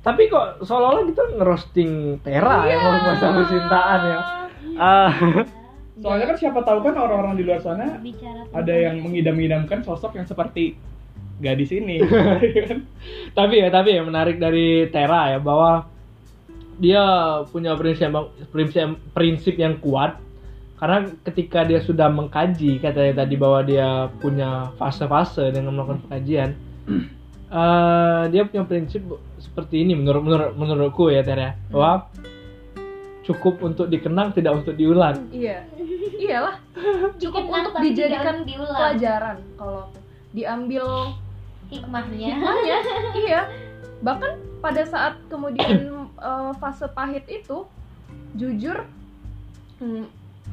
tapi 0.00 0.32
kok 0.32 0.64
seolah-olah 0.64 1.04
kita 1.12 1.22
ngerosting 1.36 1.92
Tera 2.24 2.64
ya 2.64 2.76
kalau 2.80 2.98
masalah 3.04 3.34
percintaan 3.44 4.00
ya 4.04 4.20
Ah, 4.80 5.12
Soalnya 6.00 6.32
kan 6.32 6.36
siapa 6.40 6.64
tahu 6.64 6.80
kan 6.80 6.96
orang-orang 6.96 7.36
di 7.36 7.44
luar 7.44 7.60
sana 7.60 8.00
bicara 8.00 8.48
ada 8.56 8.72
yang 8.72 9.04
mengidam-idamkan 9.04 9.84
sosok 9.84 10.16
yang 10.16 10.24
seperti 10.24 10.72
gadis 11.40 11.72
ini. 11.76 12.00
kan? 12.00 12.88
tapi 13.38 13.60
ya 13.60 13.68
tapi 13.68 13.96
ya 13.96 14.02
menarik 14.04 14.40
dari 14.40 14.88
Tera 14.88 15.36
ya 15.36 15.38
bahwa 15.40 15.84
dia 16.80 17.04
punya 17.52 17.76
prinsip 17.76 18.08
prinsip 18.48 18.96
prinsip 19.12 19.54
yang 19.60 19.76
kuat 19.84 20.16
karena 20.80 21.12
ketika 21.28 21.60
dia 21.68 21.84
sudah 21.84 22.08
mengkaji 22.08 22.80
katanya 22.80 23.20
tadi 23.20 23.36
bahwa 23.36 23.60
dia 23.60 24.08
punya 24.16 24.72
fase-fase 24.80 25.52
dengan 25.52 25.76
melakukan 25.76 26.00
pengajian 26.08 26.56
eh, 27.50 28.22
dia 28.30 28.42
punya 28.46 28.64
prinsip 28.64 29.02
seperti 29.42 29.82
ini 29.82 29.98
menurut 29.98 30.22
menurut 30.22 30.52
menurutku 30.54 31.10
ya 31.10 31.26
Tera 31.26 31.58
bahwa 31.68 32.06
cukup 33.30 33.60
untuk 33.62 33.86
dikenang 33.86 34.34
tidak 34.34 34.64
untuk 34.64 34.74
diulang. 34.74 35.28
Iya. 35.30 35.62
Iyalah. 36.20 36.56
Cukup 37.22 37.46
Dikenang 37.46 37.64
untuk 37.70 37.82
dijadikan 37.84 38.36
diulang. 38.42 38.76
pelajaran 38.76 39.38
kalau 39.54 39.84
diambil 40.34 41.14
hikmahnya. 41.70 42.28
hikmahnya. 42.34 42.78
Iya. 43.26 43.40
Bahkan 44.00 44.32
pada 44.64 44.82
saat 44.88 45.14
kemudian 45.30 45.94
eh, 46.28 46.52
fase 46.58 46.86
pahit 46.90 47.24
itu 47.30 47.68
jujur 48.34 48.86
hmm, 49.82 50.06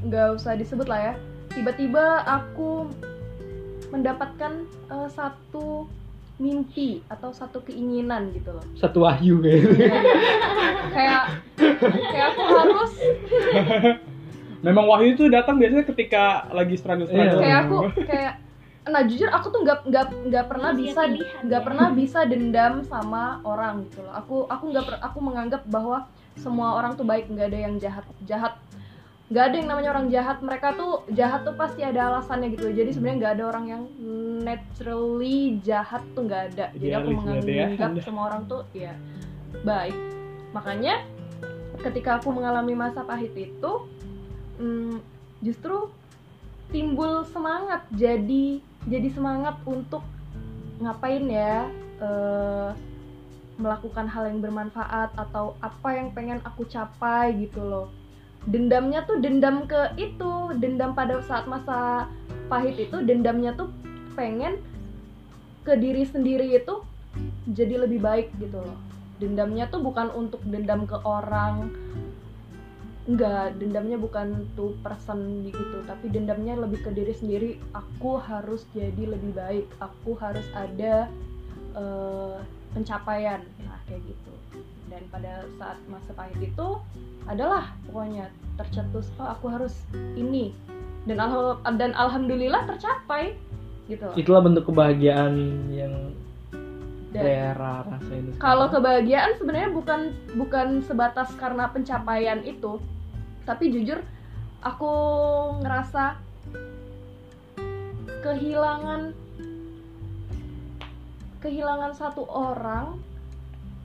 nggak 0.05 0.37
usah 0.37 0.53
disebut 0.53 0.85
lah 0.85 1.13
ya. 1.13 1.13
Tiba-tiba 1.55 2.21
aku 2.27 2.85
mendapatkan 3.89 4.67
eh, 4.91 5.09
satu 5.09 5.89
mimpi 6.37 7.01
atau 7.09 7.33
satu 7.33 7.65
keinginan 7.65 8.29
gitu 8.33 8.53
loh 8.53 8.65
satu 8.77 9.01
wahyu 9.05 9.41
gitu. 9.41 9.73
kayak 10.93 11.23
kayak 11.81 12.25
aku 12.33 12.41
harus 12.45 12.93
Memang 14.65 14.89
wahyu 14.89 15.13
itu 15.13 15.29
datang 15.29 15.61
biasanya 15.61 15.85
ketika 15.85 16.49
lagi 16.49 16.73
struggle-struggle. 16.81 17.37
Iya. 17.37 17.41
kayak 17.45 17.59
aku 17.69 17.77
kayak 18.09 18.33
nah 18.87 19.03
jujur 19.03 19.27
aku 19.27 19.51
tuh 19.51 19.61
nggak 19.67 19.79
nggak 19.83 20.05
nggak 20.31 20.45
pernah 20.47 20.71
Masih 20.71 20.79
bisa 20.87 21.01
nggak 21.43 21.61
ya. 21.61 21.65
pernah 21.67 21.87
bisa 21.91 22.19
dendam 22.23 22.73
sama 22.87 23.43
orang 23.43 23.83
gitu 23.83 23.99
loh 23.99 24.15
aku 24.15 24.35
aku 24.47 24.63
nggak 24.71 25.03
aku 25.03 25.19
menganggap 25.19 25.61
bahwa 25.67 26.07
semua 26.39 26.79
orang 26.79 26.95
tuh 26.95 27.03
baik 27.03 27.27
nggak 27.27 27.51
ada 27.51 27.59
yang 27.67 27.75
jahat 27.83 28.05
jahat 28.23 28.55
nggak 29.27 29.43
ada 29.43 29.55
yang 29.59 29.69
namanya 29.69 29.89
orang 29.95 30.07
jahat. 30.07 30.37
Mereka 30.39 30.67
tuh 30.79 31.03
jahat 31.11 31.43
tuh 31.43 31.55
pasti 31.59 31.83
ada 31.83 32.11
alasannya 32.11 32.55
gitu. 32.55 32.71
Jadi 32.71 32.89
sebenarnya 32.95 33.17
nggak 33.19 33.33
ada 33.39 33.43
orang 33.47 33.65
yang 33.67 33.83
naturally 34.43 35.59
jahat 35.63 36.03
tuh 36.15 36.23
nggak 36.23 36.43
ada. 36.55 36.65
Jadi 36.71 36.93
aku 36.95 37.09
Idealis 37.11 37.43
ya, 37.43 37.65
menganggap 37.67 37.91
Anda. 37.91 38.01
semua 38.03 38.23
orang 38.31 38.41
tuh 38.47 38.61
ya 38.71 38.93
baik. 39.67 39.97
Makanya 40.55 41.03
ketika 41.83 42.23
aku 42.23 42.31
mengalami 42.31 42.73
masa 42.73 43.03
pahit 43.03 43.35
itu 43.35 43.71
hmm, 44.59 45.03
justru 45.43 45.91
timbul 46.71 47.27
semangat. 47.27 47.83
Jadi 47.91 48.63
jadi 48.87 49.07
semangat 49.11 49.59
untuk 49.67 50.07
ngapain 50.79 51.25
ya 51.27 51.67
eh, 51.99 52.71
melakukan 53.57 54.05
hal 54.05 54.29
yang 54.29 54.39
bermanfaat 54.39 55.17
atau 55.17 55.57
apa 55.59 55.89
yang 55.97 56.13
pengen 56.13 56.37
aku 56.45 56.63
capai 56.69 57.33
gitu 57.41 57.65
loh 57.65 57.89
dendamnya 58.47 59.03
tuh 59.03 59.19
dendam 59.19 59.67
ke 59.67 59.91
itu 59.99 60.55
dendam 60.55 60.95
pada 60.95 61.19
saat 61.27 61.45
masa 61.51 62.07
pahit 62.47 62.79
itu 62.79 63.03
dendamnya 63.03 63.51
tuh 63.59 63.67
pengen 64.15 64.63
ke 65.67 65.75
diri 65.75 66.07
sendiri 66.07 66.55
itu 66.55 66.79
jadi 67.51 67.83
lebih 67.83 67.99
baik 67.99 68.31
gitu 68.39 68.63
loh. 68.63 68.79
Dendamnya 69.19 69.67
tuh 69.67 69.83
bukan 69.83 70.07
untuk 70.15 70.39
dendam 70.47 70.87
ke 70.87 70.95
orang 71.03 71.75
enggak 73.07 73.55
dendamnya 73.55 73.95
bukan 73.95 74.51
tuh 74.59 74.75
person 74.83 75.47
gitu 75.47 75.79
tapi 75.87 76.11
dendamnya 76.11 76.55
lebih 76.55 76.87
ke 76.87 76.91
diri 76.95 77.11
sendiri. 77.11 77.51
Aku 77.75 78.15
harus 78.15 78.63
jadi 78.71 79.11
lebih 79.11 79.35
baik 79.35 79.67
aku 79.83 80.15
harus 80.15 80.47
ada 80.55 81.11
eh, 81.75 82.37
pencapaian. 82.71 83.43
Nah 83.59 83.79
kayak 83.91 84.07
gitu. 84.07 84.33
Dan 84.87 85.03
pada 85.11 85.43
saat 85.59 85.79
masa 85.91 86.15
pahit 86.15 86.39
itu 86.39 86.67
adalah 87.27 87.75
pokoknya 87.87 88.31
tercetus 88.57 89.11
oh 89.21 89.27
aku 89.29 89.51
harus 89.51 89.75
ini. 90.15 90.55
Dan 91.07 91.23
alham- 91.23 91.63
dan 91.79 91.95
alhamdulillah 91.95 92.67
tercapai 92.67 93.39
gitu 93.87 94.07
itulah 94.19 94.43
bentuk 94.43 94.67
kebahagiaan 94.67 95.33
yang 95.71 96.11
Tera 97.15 97.87
rasain 97.87 98.35
kalau 98.37 98.67
kebahagiaan 98.67 99.39
sebenarnya 99.39 99.71
bukan 99.71 100.11
bukan 100.35 100.83
sebatas 100.83 101.31
karena 101.39 101.71
pencapaian 101.71 102.43
itu 102.43 102.83
tapi 103.47 103.71
jujur 103.71 104.03
aku 104.59 104.91
ngerasa 105.63 106.19
kehilangan 108.27 109.15
kehilangan 111.39 111.95
satu 111.95 112.27
orang 112.27 112.99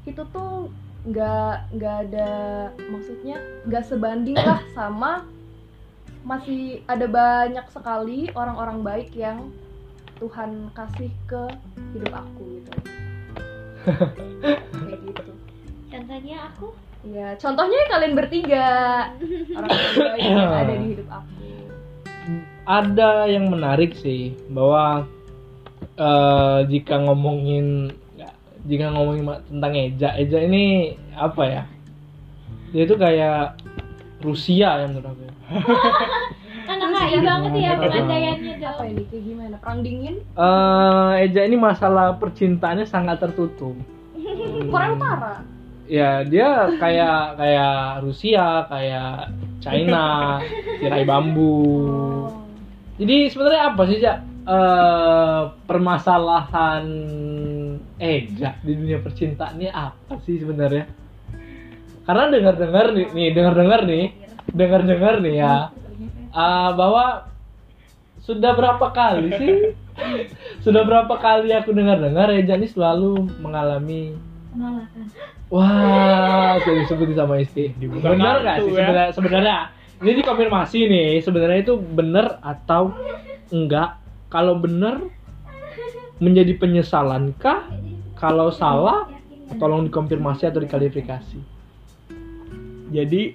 itu 0.03 0.27
tuh 0.35 0.67
nggak 1.03 1.55
nggak 1.75 1.97
ada 2.09 2.31
maksudnya 2.87 3.43
nggak 3.67 3.85
sebanding 3.91 4.39
lah 4.39 4.63
sama 4.79 5.27
masih 6.23 6.87
ada 6.87 7.11
banyak 7.11 7.67
sekali 7.75 8.31
orang-orang 8.39 8.87
baik 8.87 9.11
yang 9.19 9.51
Tuhan 10.23 10.71
kasih 10.71 11.11
ke 11.27 11.43
hidup 11.99 12.15
aku 12.15 12.43
gitu. 12.55 12.73
Kayak 14.87 14.99
gitu. 15.03 15.33
Contohnya 15.91 16.37
aku? 16.47 16.69
Ya 17.03 17.35
contohnya 17.35 17.79
kalian 17.91 18.15
bertiga. 18.15 18.71
Orang-orang 19.59 19.99
baik 19.99 20.23
yang 20.23 20.55
ada 20.55 20.75
di 20.79 20.87
hidup 20.95 21.09
aku. 21.11 21.31
Ada 22.63 23.11
yang 23.27 23.51
menarik 23.51 23.99
sih 23.99 24.39
bahwa 24.47 25.11
eh, 25.99 26.59
jika 26.71 27.03
ngomongin 27.03 27.91
jika 28.67 28.95
ngomongin 28.95 29.27
tentang 29.51 29.73
Eja, 29.75 30.09
Eja 30.15 30.39
ini 30.43 30.95
apa 31.19 31.43
ya? 31.47 31.63
Dia 32.71 32.83
itu 32.87 32.95
kayak 32.97 33.59
Rusia 34.23 34.87
yang 34.87 34.95
menurut 34.95 35.13
aku 35.13 35.23
ya. 35.27 35.35
Anak 36.73 36.89
banget 37.21 37.53
ya 37.59 37.73
pengandaiannya 37.75 38.53
apa 38.63 38.83
dong. 38.87 38.91
ini 38.95 39.03
kayak 39.11 39.23
gimana 39.27 39.57
perang 39.59 39.79
dingin 39.83 40.17
Eh, 40.23 41.11
Eja 41.27 41.43
ini 41.43 41.57
masalah 41.59 42.17
percintaannya 42.17 42.87
sangat 42.87 43.19
tertutup. 43.19 43.75
Korea 44.73 44.95
Utara 44.95 45.35
Ya 45.91 46.23
dia 46.25 46.73
kayak 46.79 47.37
kayak 47.37 47.77
Rusia, 48.07 48.65
kayak 48.71 49.35
China, 49.61 50.39
tirai 50.81 51.05
bambu. 51.05 52.31
Jadi 52.97 53.29
sebenarnya 53.29 53.63
apa 53.75 53.83
sih 53.91 53.99
Cak? 54.01 54.19
Eh, 54.43 55.43
permasalahan 55.67 56.85
Eja 58.03 58.59
di 58.67 58.75
dunia 58.75 58.99
percintaan 58.99 59.63
ini 59.63 59.71
apa 59.71 60.19
sih 60.27 60.43
sebenarnya? 60.43 60.91
Karena 62.03 62.35
dengar-dengar 62.35 62.91
nih, 62.99 63.07
nih 63.15 63.29
dengar-dengar 63.31 63.81
nih, 63.87 64.05
dengar-dengar 64.51 65.15
nih 65.23 65.35
ya, 65.39 65.55
eh, 66.35 66.71
bahwa 66.75 67.31
sudah 68.27 68.59
berapa 68.59 68.87
kali 68.91 69.29
sih? 69.39 69.51
Sudah 70.65 70.89
berapa 70.89 71.21
kali 71.21 71.53
aku 71.53 71.77
dengar-dengar 71.77 72.33
Eja 72.33 72.57
ini 72.57 72.65
selalu 72.65 73.29
mengalami 73.45 74.17
Penolakan. 74.53 75.09
Wah, 75.49 76.61
saya 76.61 76.85
disebutin 76.85 77.17
sama 77.17 77.41
istri. 77.41 77.73
Dibuka 77.81 78.13
Benar 78.13 78.45
nggak 78.45 78.57
sih 78.61 78.73
ya. 78.73 78.77
sebenarnya? 78.77 79.09
Sebenarnya 79.17 79.57
ini 80.05 80.13
dikonfirmasi 80.21 80.79
nih. 80.93 81.11
Sebenarnya 81.25 81.59
itu 81.65 81.75
benar 81.81 82.37
atau 82.45 82.93
enggak? 83.49 83.97
Kalau 84.29 84.61
benar 84.61 85.01
menjadi 86.21 86.53
penyesalankah? 86.61 87.69
Kalau 88.23 88.55
salah, 88.55 89.11
tolong 89.59 89.91
dikonfirmasi 89.91 90.47
atau 90.47 90.63
diklarifikasi. 90.63 91.43
Jadi 92.95 93.35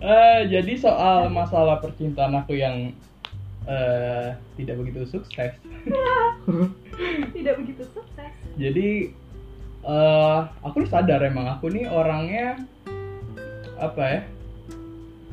eh 0.00 0.40
jadi 0.48 0.72
soal 0.80 1.28
masalah 1.28 1.76
percintaan 1.84 2.40
aku 2.40 2.56
yang 2.56 2.96
eh, 3.68 4.32
tidak 4.56 4.80
begitu 4.80 5.04
sukses. 5.04 5.60
tidak 7.36 7.54
begitu 7.60 7.84
sukses 7.92 8.32
Jadi 8.56 9.12
eh 9.84 10.40
aku 10.64 10.88
sadar 10.88 11.20
emang 11.20 11.52
aku 11.52 11.68
nih 11.68 11.84
orangnya 11.84 12.64
apa 13.76 14.02
ya? 14.08 14.20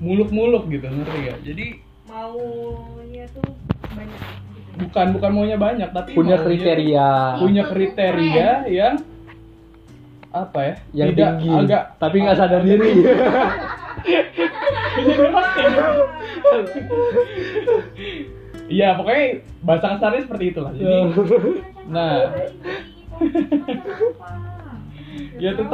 Muluk-muluk 0.04 0.68
gitu, 0.68 0.84
ngerti 0.84 1.32
gak? 1.32 1.40
Jadi 1.48 1.66
maunya 2.12 3.24
tuh 3.32 3.56
banyak. 3.96 4.53
Bukan 4.74 5.08
bukan 5.14 5.32
maunya 5.32 5.56
banyak 5.56 5.90
tapi 5.90 6.14
Punya 6.14 6.36
maunya- 6.36 6.46
kriteria 6.46 7.10
punya 7.38 7.64
kriteria 7.66 8.50
yang 8.68 8.96
apa 10.34 10.60
ya? 10.60 10.76
yang 10.98 11.08
tidak 11.14 11.32
tinggi, 11.38 11.54
agak 11.54 11.84
tapi 11.98 12.16
nggak 12.20 12.38
sadar 12.38 12.62
diri. 12.62 12.92
Iya, 18.66 18.96
pokoknya 18.98 19.26
bahasa 19.62 19.88
kasarnya 19.94 20.22
seperti 20.26 20.46
itulah. 20.50 20.72
Jadi 20.74 20.98
Nah. 21.92 22.32
ya 25.38 25.50
itu 25.52 25.64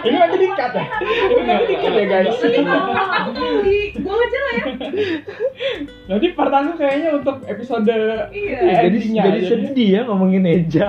ini 0.00 0.16
nanti 0.16 0.36
dikat 0.38 0.72
ya. 0.72 0.84
Ini 1.28 1.42
nanti 1.44 1.64
dikat 1.68 1.92
ya 1.92 2.04
guys. 2.06 2.36
aja 4.10 4.38
lah 4.38 4.52
ya 4.52 4.64
Nanti 6.06 6.26
part 6.34 6.52
aku 6.52 6.70
kayaknya 6.76 7.08
untuk 7.14 7.36
episode 7.44 7.86
Iya. 7.86 8.58
jadi 8.60 8.86
endingnya 8.90 9.22
jadi 9.24 9.38
aja. 9.38 9.48
sedih 9.48 9.88
ya 9.90 10.00
ngomongin 10.04 10.44
Eja. 10.44 10.88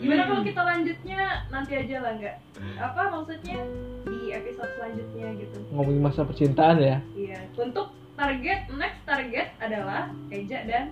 gimana 0.00 0.22
kalau 0.24 0.40
kita 0.40 0.62
lanjutnya 0.64 1.20
nanti 1.48 1.72
aja 1.76 1.96
lah 2.00 2.12
nggak 2.16 2.36
apa 2.80 3.00
maksudnya 3.12 3.58
di 4.02 4.32
episode 4.32 4.72
selanjutnya 4.74 5.28
gitu 5.36 5.56
ngomongin 5.70 6.00
masa 6.00 6.24
percintaan 6.24 6.80
ya. 6.80 6.96
iya 7.12 7.40
untuk 7.54 7.92
target 8.16 8.64
next 8.72 9.00
target 9.04 9.52
adalah 9.60 10.08
Eja 10.32 10.64
dan 10.64 10.88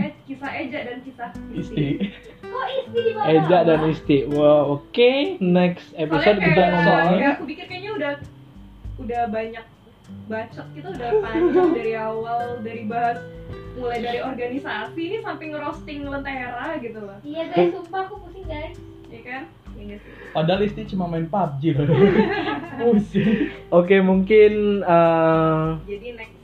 eh 0.00 0.10
kisah 0.24 0.50
Eja 0.56 0.78
dan 0.82 0.98
kisah 1.00 1.28
Isti. 1.52 1.86
Kok 2.40 2.66
istri 2.74 3.00
di 3.02 3.12
bawah? 3.12 3.28
Eja 3.28 3.58
dan 3.62 3.80
Isti. 3.86 4.18
Wow, 4.26 4.60
oke. 4.78 5.12
Next 5.38 5.92
episode 5.94 6.36
Soalnya 6.36 6.46
kita 6.46 6.56
kayak- 6.56 6.72
ngomongin 6.74 7.18
kayak 7.18 7.30
aku 7.30 7.42
pikir 7.46 7.64
kayaknya 7.66 7.90
udah 7.92 8.12
udah 8.98 9.22
banyak 9.28 9.64
bacot 10.26 10.66
kita 10.72 10.88
udah 10.90 11.10
panjang 11.20 11.70
dari 11.72 11.94
awal 11.94 12.42
dari 12.60 12.82
bahas 12.84 13.18
mulai 13.72 13.98
dari 13.98 14.18
organisasi 14.20 15.00
ini 15.00 15.18
sampai 15.20 15.44
ngerosting 15.48 16.02
lentera 16.02 16.74
gitu 16.76 16.98
loh 16.98 17.18
Iya 17.22 17.42
guys, 17.48 17.70
sumpah 17.72 18.00
aku 18.04 18.14
pusing 18.20 18.44
guys. 18.44 18.74
ya 19.06 19.20
kan 19.22 19.42
Iya. 19.72 19.96
Padahal 20.30 20.60
Isti 20.62 20.84
cuma 20.86 21.08
main 21.08 21.24
PUBG 21.24 21.72
loh. 21.72 21.88
Pusing. 22.80 23.48
Oke, 23.72 23.96
mungkin 23.98 24.84
eh, 24.84 25.66
jadi 25.88 26.08
next 26.14 26.36
ya. 26.36 26.39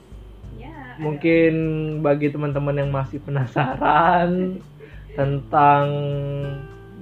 Mungkin 0.97 1.53
bagi 2.01 2.33
teman-teman 2.33 2.81
yang 2.81 2.89
masih 2.93 3.21
penasaran 3.21 4.61
tentang 5.13 5.85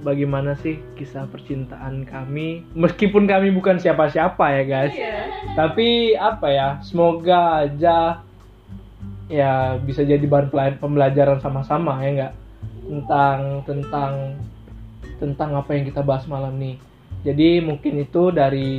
bagaimana 0.00 0.56
sih 0.60 0.80
kisah 0.96 1.28
percintaan 1.28 2.04
kami 2.04 2.64
meskipun 2.76 3.24
kami 3.24 3.52
bukan 3.52 3.80
siapa-siapa 3.80 4.44
ya 4.60 4.62
guys. 4.64 4.94
Iya. 4.94 5.16
tapi 5.56 6.12
apa 6.16 6.46
ya 6.52 6.68
semoga 6.84 7.64
aja 7.64 8.20
ya 9.26 9.80
bisa 9.82 10.06
jadi 10.06 10.22
bahan 10.22 10.78
pembelajaran 10.78 11.42
sama-sama 11.42 11.98
ya 12.04 12.08
enggak 12.12 12.34
tentang 12.86 13.38
tentang 13.66 14.12
tentang 15.16 15.50
apa 15.56 15.70
yang 15.74 15.84
kita 15.88 16.04
bahas 16.04 16.28
malam 16.28 16.54
ini 16.60 16.78
jadi 17.26 17.58
mungkin 17.58 17.98
itu 17.98 18.30
dari 18.30 18.70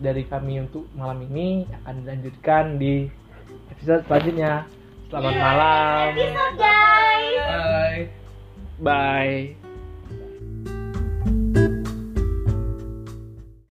dari 0.00 0.24
kami 0.24 0.64
untuk 0.64 0.88
malam 0.96 1.28
ini. 1.28 1.68
Akan 1.76 2.00
dilanjutkan 2.00 2.80
di 2.80 3.04
episode 3.82 4.06
selanjutnya 4.06 4.62
selamat 5.10 5.34
malam 5.42 6.06
Episode 6.14 6.54
guys. 6.54 8.06
Bye. 8.78 9.58
bye 9.58 9.61